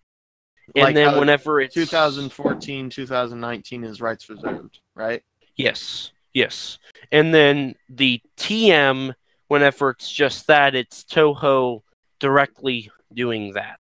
[0.77, 5.23] And Like then whenever it's 2014, 2019 is rights reserved, right?
[5.56, 6.78] yes, yes,
[7.12, 9.15] and then the TM,
[9.48, 11.82] whenever it's just that, it's Toho
[12.19, 13.78] directly doing that.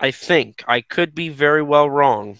[0.00, 2.38] I think I could be very well wrong,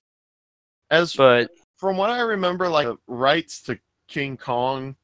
[0.90, 3.78] As but from what I remember, like the rights to
[4.08, 4.96] King Kong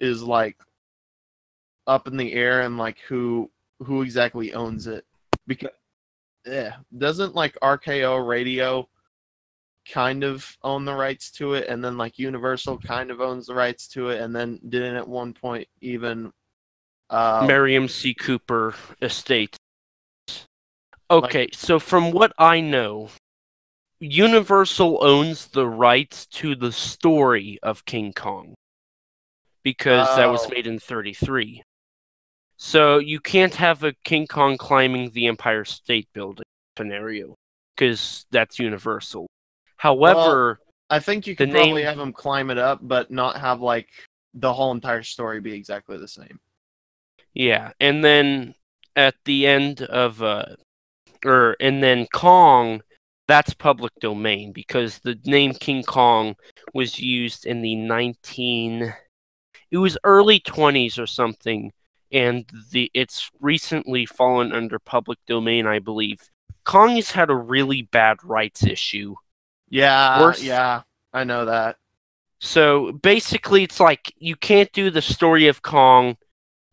[0.00, 0.56] is like
[1.86, 3.50] up in the air and like who
[3.80, 5.04] who exactly owns it
[5.46, 5.70] because
[6.46, 8.88] yeah, doesn't like RKO Radio
[9.90, 13.54] kind of own the rights to it and then like Universal kind of owns the
[13.54, 16.32] rights to it and then didn't at one point even
[17.10, 18.14] uh Merian C.
[18.14, 19.56] Cooper estate.
[21.10, 23.10] Okay, so from what I know,
[24.00, 28.54] Universal owns the rights to the story of King Kong
[29.62, 30.50] because that was Oh.
[30.50, 31.62] made in 33.
[32.64, 36.44] So you can't have a King Kong climbing the Empire State Building
[36.78, 37.34] scenario
[37.74, 39.26] because that's Universal.
[39.78, 43.60] However, I think you could probably name- have him climb it up but not have
[43.60, 43.88] like
[44.34, 46.38] the whole entire story be exactly the same.
[47.34, 48.54] Yeah, and then
[48.94, 50.54] at the end of uh
[51.24, 52.80] or and then Kong,
[53.26, 56.36] that's public domain because the name King Kong
[56.74, 58.94] was used in the 19
[59.72, 61.72] it was early 20s or something
[62.12, 66.20] and the it's recently fallen under public domain, I believe.
[66.64, 69.14] Kong has had a really bad rights issue.
[69.68, 70.82] Yeah, Worse- yeah,
[71.12, 71.76] I know that.
[72.38, 76.16] So basically, it's like you can't do the story of Kong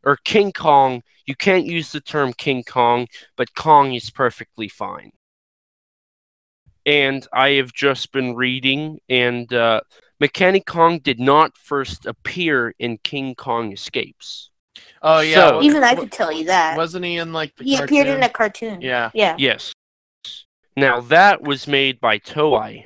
[0.03, 1.01] or King Kong.
[1.25, 3.07] You can't use the term King Kong,
[3.37, 5.11] but Kong is perfectly fine.
[6.85, 9.81] And I have just been reading, and uh,
[10.19, 14.48] Mechani-Kong did not first appear in King Kong Escapes.
[15.01, 16.75] Oh yeah, So- Even I wa- could tell you that.
[16.77, 18.81] wasn't he in like the he appeared in a cartoon.
[18.81, 19.11] Yeah.
[19.13, 19.35] Yeah.
[19.37, 19.73] Yes.
[20.75, 22.85] Now that was made by Toei.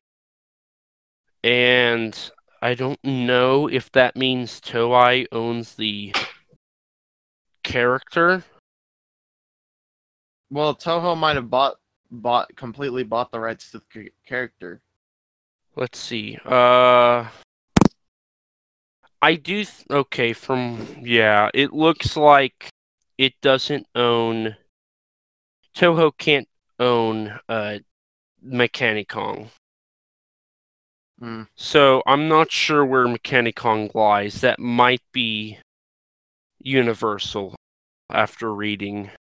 [1.43, 2.17] And
[2.61, 6.13] I don't know if that means Toei owns the
[7.63, 8.43] character.
[10.49, 11.75] Well, Toho might have bought
[12.11, 14.81] bought completely bought the rights to the character.
[15.75, 16.37] Let's see.
[16.45, 17.25] Uh
[19.23, 22.67] I do th- okay from yeah, it looks like
[23.17, 24.57] it doesn't own
[25.73, 27.79] Toho can't own uh
[28.45, 29.49] Mechani-Kong.
[31.19, 31.43] Hmm.
[31.55, 34.41] So I'm not sure where Mechani-Kong lies.
[34.41, 35.59] That might be
[36.59, 37.55] Universal
[38.11, 39.11] after reading.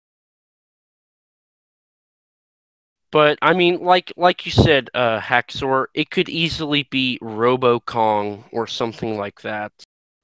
[3.12, 8.47] But I mean, like like you said, uh, Haxor, it could easily be Robo Kong
[8.51, 9.70] or something like that.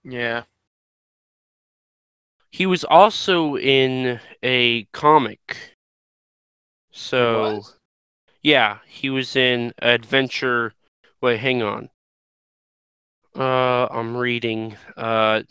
[0.04, 0.44] Yeah.
[2.50, 5.74] He was also in a comic.
[6.90, 7.76] So was?
[8.42, 10.72] yeah, he was in Adventure.
[11.20, 11.90] Wait, hang on.
[13.36, 14.76] Uh, I'm reading.
[14.96, 15.42] Uh,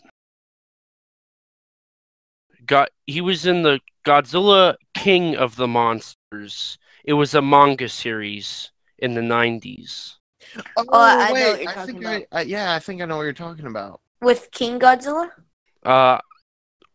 [2.66, 6.78] got he was in the Godzilla King of the Monsters.
[7.04, 10.16] It was a manga series in the 90s.
[10.76, 13.04] Oh, I know wait, what you're I talking think I, I yeah, I think I
[13.06, 14.00] know what you're talking about.
[14.20, 15.30] With King Godzilla?
[15.84, 16.18] Uh,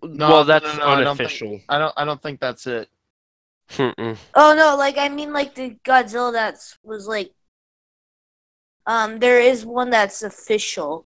[0.03, 1.61] No, well, no, that's no, no, I don't think- unofficial.
[1.69, 2.89] I don't I don't think that's it.
[3.69, 4.17] Mm-mm.
[4.35, 7.31] Oh no, like I mean like the Godzilla that was like
[8.85, 11.07] um there is one that's official,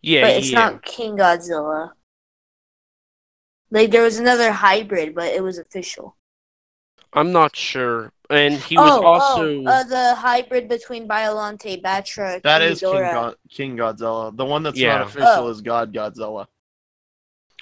[0.00, 0.58] Yeah, but it's yeah.
[0.70, 1.92] not King Godzilla.
[3.70, 6.16] Like there was another hybrid, but it was official.
[7.12, 8.12] I'm not sure.
[8.30, 12.90] And he was oh, also oh, uh, the hybrid between Biolante, Batra, That is King,
[12.90, 13.12] Ghidorah.
[13.12, 14.36] God, King Godzilla.
[14.36, 14.98] The one that's Yeah.
[14.98, 15.48] not official Oh.
[15.48, 16.46] is God Godzilla.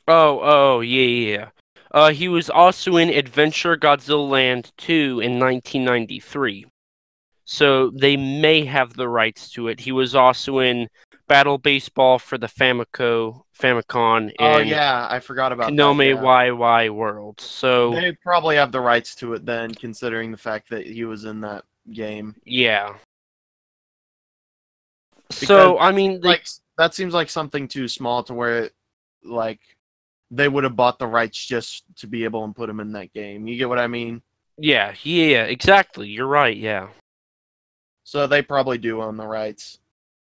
[0.06, 1.36] Oh, oh, yeah, yeah.
[1.38, 1.48] yeah.
[1.90, 6.66] Uh, he was also in Adventure Godzilland 2 in 1993.
[7.52, 9.78] So they may have the rights to it.
[9.78, 10.88] He was also in
[11.28, 16.04] Battle Baseball for the Famicom, Famicom Oh and yeah, I forgot about Konami that.
[16.16, 16.22] yeah.
[16.22, 17.38] Wai Wai World.
[17.42, 21.26] So They probably have the rights to it then, considering the fact that he was
[21.26, 22.36] in that game.
[22.46, 22.94] yeah.
[25.30, 26.46] So I mean, they, Like
[26.78, 28.70] that seems like something too small to where,
[29.22, 29.60] like,
[30.30, 33.12] they would have bought the rights just to be able to put him in that
[33.12, 33.46] game.
[33.46, 34.22] You get what I mean?
[34.56, 36.08] yeah, yeah, exactly.
[36.08, 36.56] You're right.
[36.56, 36.88] Yeah.
[38.12, 39.78] So they probably do own the rights.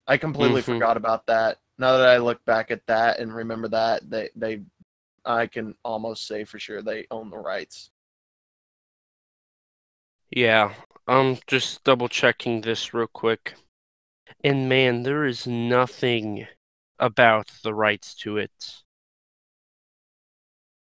[0.08, 0.64] I completely Mhm.
[0.64, 1.60] forgot about that.
[1.78, 4.62] Now that I look back at that and remember that, they they
[5.26, 7.92] I can almost say for sure they own the rights.
[10.32, 10.76] Yeah,
[11.08, 13.54] I'm just double checking this real quick.
[14.44, 16.48] And man, there is nothing
[17.00, 18.84] about the rights to it.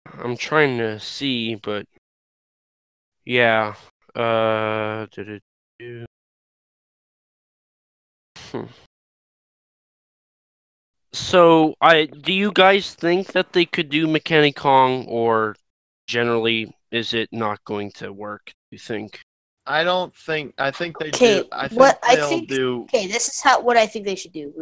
[0.07, 1.87] I'm trying to see, but
[3.25, 3.75] yeah.
[4.15, 6.08] Uh do-do-do.
[8.53, 8.65] Hmm.
[11.13, 15.57] So, I do you guys think that they could do Mechani-Kong or
[16.07, 19.21] generally is it not going to work, you think?
[19.67, 21.49] I don't think I think they Okay, do.
[21.53, 22.83] I think what I they'll think- do.
[22.85, 24.55] Okay, this is how what I think they should do.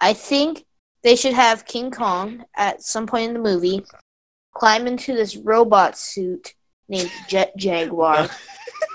[0.00, 0.64] I think
[1.02, 3.84] they should have King Kong at some point in the movie
[4.54, 6.54] climb into this robot suit
[6.92, 8.28] named Jet Jaguar.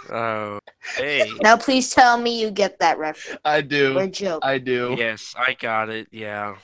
[0.10, 0.60] Oh,
[0.96, 1.30] hey.
[1.42, 3.98] now, please tell me you get that reference I do.
[3.98, 4.12] or do.
[4.12, 4.46] joke.
[4.46, 4.96] I do.
[4.98, 6.08] yes, I got it.
[6.12, 6.56] Yeah.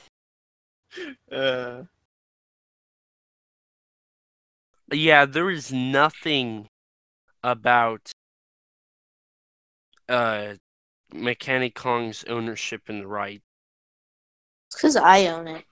[1.30, 1.82] Uh,
[4.90, 6.68] Yeah, there is nothing
[7.42, 8.12] about
[10.08, 10.54] uh
[11.12, 13.42] Mechani-Kong's ownership and right.
[14.72, 15.64] because I own it.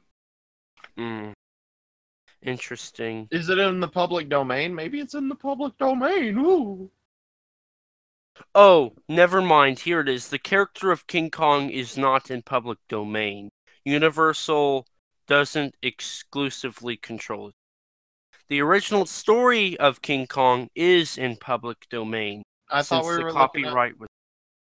[0.99, 1.33] Mm.
[2.43, 3.29] Interesting.
[3.31, 4.75] is it in the public domain?
[4.75, 6.39] Maybe it's in the public domain.
[6.39, 6.91] Ooh.
[8.55, 9.81] Oh, never mind.
[9.81, 10.29] Here it is.
[10.29, 13.51] The character of King Kong is not in public domain.
[13.85, 14.87] Universal
[15.27, 17.55] doesn't exclusively control it.
[18.49, 23.25] The original story of King Kong is in public domain I thought since we the
[23.25, 24.09] were looking up, copyright was.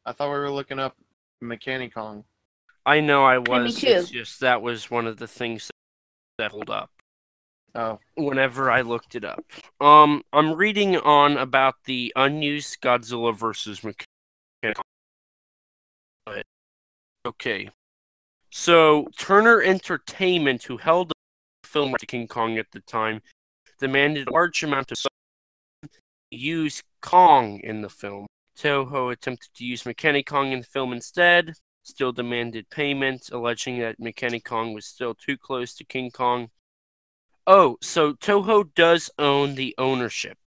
[0.05, 0.97] I thought we were looking up
[1.43, 2.25] Mechani-Kong.
[2.85, 3.49] I know I was.
[3.49, 3.81] me was.
[3.81, 3.87] too.
[3.87, 5.71] It's just that was one of the things
[6.39, 6.91] that hold up.
[7.75, 9.45] Oh, whenever I looked it up.
[9.81, 14.85] Um, I'm reading on about the unused Godzilla versus Mechani-Kong.
[17.27, 17.69] Okay,
[18.51, 23.21] so Turner Entertainment, who held the film to King Kong at the time,
[23.79, 24.99] demanded a large amount of
[26.31, 28.27] use Kong in the film.
[28.57, 34.75] Toho attempted to use Mechani-Kong in the film instead, still demanded payment, alleging that Mechani-Kong
[34.75, 36.51] was still too close to King Kong.
[37.53, 40.39] Oh, so Toho does own the ownership.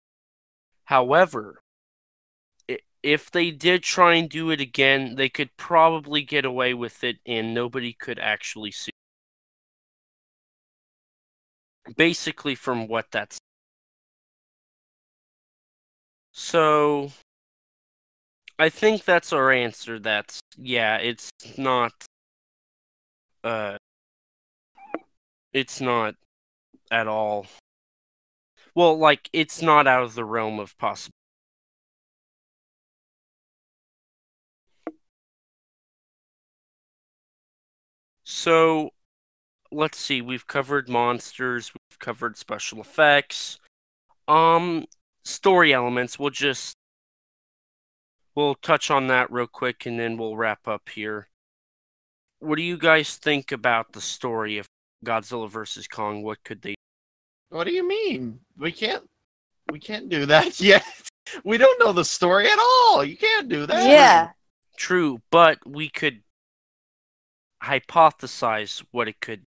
[0.86, 1.60] However,
[3.04, 7.18] if they did try and do it again, they could probably get away with it
[7.26, 8.92] and nobody could actually sue.
[11.98, 13.38] Basically, from what that's.
[16.32, 17.12] So,
[18.58, 20.00] I think that's our answer.
[20.00, 21.92] That's, yeah, it's not.
[23.44, 23.76] Uh.
[25.52, 26.16] It's not
[26.92, 27.48] at all.
[28.76, 31.14] Well, like it's not out of the realm of possible.
[38.26, 38.92] So,
[39.72, 40.22] let's see.
[40.22, 41.72] We've covered monsters.
[41.74, 43.60] We've covered special effects.
[44.28, 44.86] Um,
[45.24, 46.18] story elements.
[46.20, 46.76] We'll just
[48.36, 51.28] we'll touch on that real quick, and then we'll wrap up here.
[52.40, 54.68] What do you guys think about the story of
[55.04, 56.24] Godzilla versus Kong?
[56.24, 56.76] What could they
[57.54, 58.40] what do you mean?
[58.58, 59.08] We can't.
[59.72, 60.84] We can't do that yet.
[61.44, 63.04] We don't know the story at all.
[63.06, 63.88] You can't do that.
[63.88, 64.30] Yeah.
[64.76, 66.24] True, but we could
[67.64, 69.46] hypothesize what it could.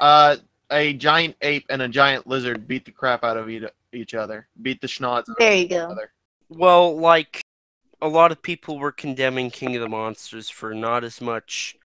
[0.00, 0.36] Uh,
[0.70, 4.48] a giant ape and a giant lizard beat the crap out of each, each other.
[4.60, 5.86] Beat the schnoz There you go.
[5.86, 6.12] other.
[6.48, 7.40] Well, like
[8.02, 11.76] a lot of people were condemning King of the Monsters for not as much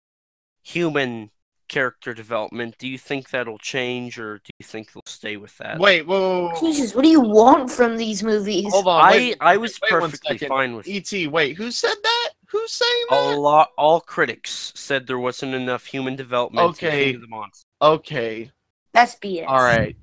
[0.63, 1.29] human
[1.69, 2.75] character development.
[2.77, 5.79] Do you think that'll change, or do you think they'll stay with that?
[5.79, 6.59] Wait, whoa, whoa, whoa, whoa.
[6.59, 8.71] Jesus, what do you want from these movies?
[8.73, 9.01] Hold on.
[9.05, 12.29] I wait, I was wait perfectly fine with Et, wait, who said that?
[12.49, 13.27] Who's saying that?
[13.27, 13.37] a that?
[13.39, 13.69] lot.
[13.77, 17.13] All critics said there wasn't enough human development Okay.
[17.13, 17.65] King the Monsters.
[17.81, 18.51] Okay,
[18.91, 19.45] That's BS.
[19.47, 19.95] all right,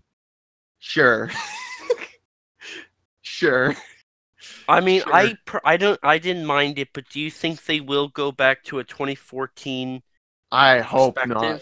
[0.79, 1.31] sure,
[3.23, 3.75] sure.
[4.69, 5.15] I mean, Sure.
[5.15, 8.33] I per- I don't I didn't mind it, but do you think they will go
[8.33, 10.03] back to a 2014
[10.57, 11.61] I hope not.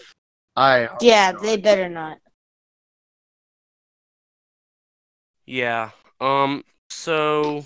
[0.55, 1.41] I hope Yeah, not.
[1.41, 2.17] they better not.
[5.45, 5.89] Yeah.
[6.21, 6.63] Um.
[6.89, 7.65] So.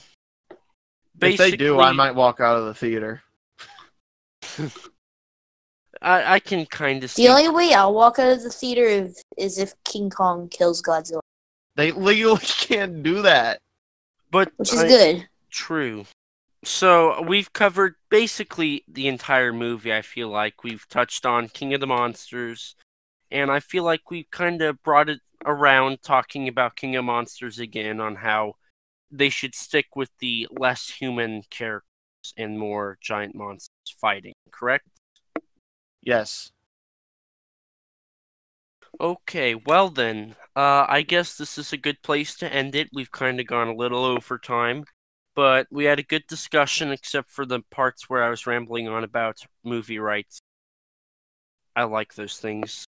[1.21, 3.21] If they do, I might walk out of the theater.
[6.01, 7.23] I I can kind of see.
[7.27, 10.81] The only way I'll walk out of the theater if, is if King Kong kills
[10.81, 11.19] Godzilla,
[11.75, 13.59] They legally can't do that.
[14.31, 15.27] but which is I- good.
[15.51, 16.05] True.
[16.63, 19.93] So we've covered basically the entire movie.
[19.93, 22.75] I feel like we've touched on King of the Monsters,
[23.31, 27.59] and I feel like we've kind of brought it around talking about King of Monsters
[27.59, 28.55] again on how
[29.09, 31.85] they should stick with the less human characters
[32.37, 34.33] and more giant monsters fighting.
[34.51, 34.87] Correct?
[36.01, 36.51] Yes.
[38.99, 42.89] Okay, well then, uh, I guess this is a good place to end it.
[42.93, 44.83] We've kind of gone a little over time,
[45.39, 49.05] but we had a good discussion, except for the parts where I was rambling on
[49.05, 50.41] about movie rights.
[51.77, 52.83] I like those things.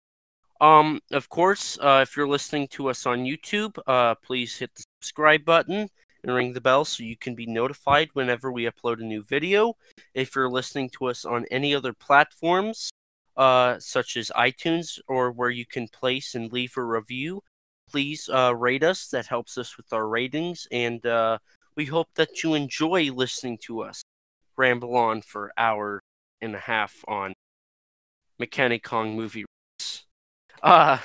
[0.61, 4.83] Um, of course, uh, if you're listening to us on YouTube, uh, please hit the
[5.01, 5.91] subscribe button
[6.25, 9.75] and ring the bell so you can be notified whenever we upload a new video.
[10.13, 12.91] If you're listening to us on any other platforms,
[13.37, 17.45] uh, such as iTunes or where you can place and leave a review,
[17.89, 19.07] please uh, rate us.
[19.07, 21.39] That helps us with our ratings, and uh,
[21.77, 24.03] we hope that you enjoy listening to us
[24.57, 26.01] ramble on for hour
[26.41, 27.33] and a half on
[28.41, 29.45] Mechani-Kong movie
[30.63, 30.99] Uh,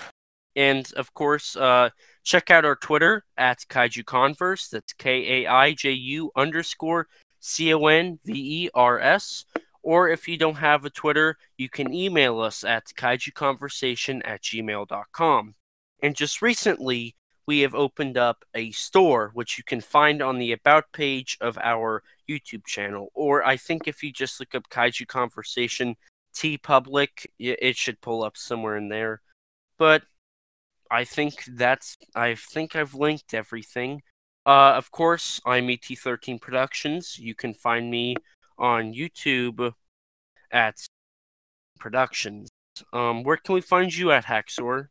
[0.56, 1.90] and of course, uh,
[2.24, 4.68] check out our Twitter at Kaiju Converse.
[4.70, 7.08] That's K A I J U underscore
[7.40, 9.46] C O N V E R S.
[9.84, 15.56] Or if you don't have a Twitter, you can email us at kaijuconversation at gmail.com.
[16.02, 17.16] And just recently,
[17.48, 21.58] we have opened up a store which you can find on the About page of
[21.62, 23.12] our YouTube channel.
[23.14, 25.96] Or I think if you just look up Kaiju Conversation
[26.36, 29.22] TeePublic, it should pull up somewhere in there.
[29.78, 30.04] But
[30.92, 34.02] I think that's I think I've linked everything.
[34.46, 37.18] Uh, of course, I'm ET13 Productions.
[37.18, 38.16] You can find me
[38.58, 39.74] on YouTube
[40.52, 40.78] at
[41.80, 42.50] Productions.
[42.94, 44.90] Um, where can we find you at Haxor?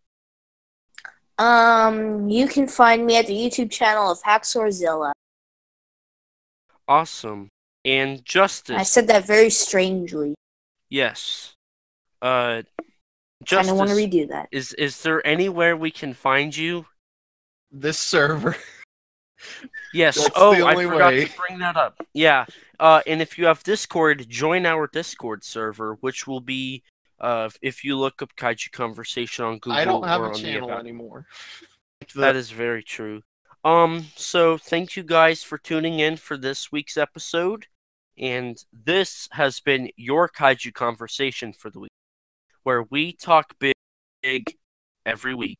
[1.38, 5.12] Um, you can find me at the YouTube channel of Haxorzilla.
[6.86, 7.48] Awesome.
[7.84, 8.76] And Justice.
[8.76, 10.34] I said that very strangely.
[10.88, 11.54] Yes.
[12.22, 12.62] Uh,
[13.42, 13.70] Justice.
[13.70, 14.48] I want to redo that.
[14.52, 16.86] Is is there anywhere we can find you?
[17.70, 18.56] This server.
[19.92, 20.16] Yes.
[20.16, 21.26] That's oh, I forgot way.
[21.26, 22.02] to bring that up.
[22.14, 22.46] Yeah.
[22.80, 26.82] Uh, and if you have Discord, join our Discord server, which will be
[27.20, 29.72] uh, if you look up Kaiju Conversation on Google.
[29.72, 31.26] I don't have a channel anymore.
[32.14, 33.22] that is very true.
[33.64, 34.06] Um.
[34.16, 37.66] So thank you guys for tuning in for this week's episode,
[38.18, 41.92] and this has been your Kaiju Conversation for the week,
[42.62, 43.74] where we talk big,
[44.22, 44.54] big
[45.06, 45.58] every week.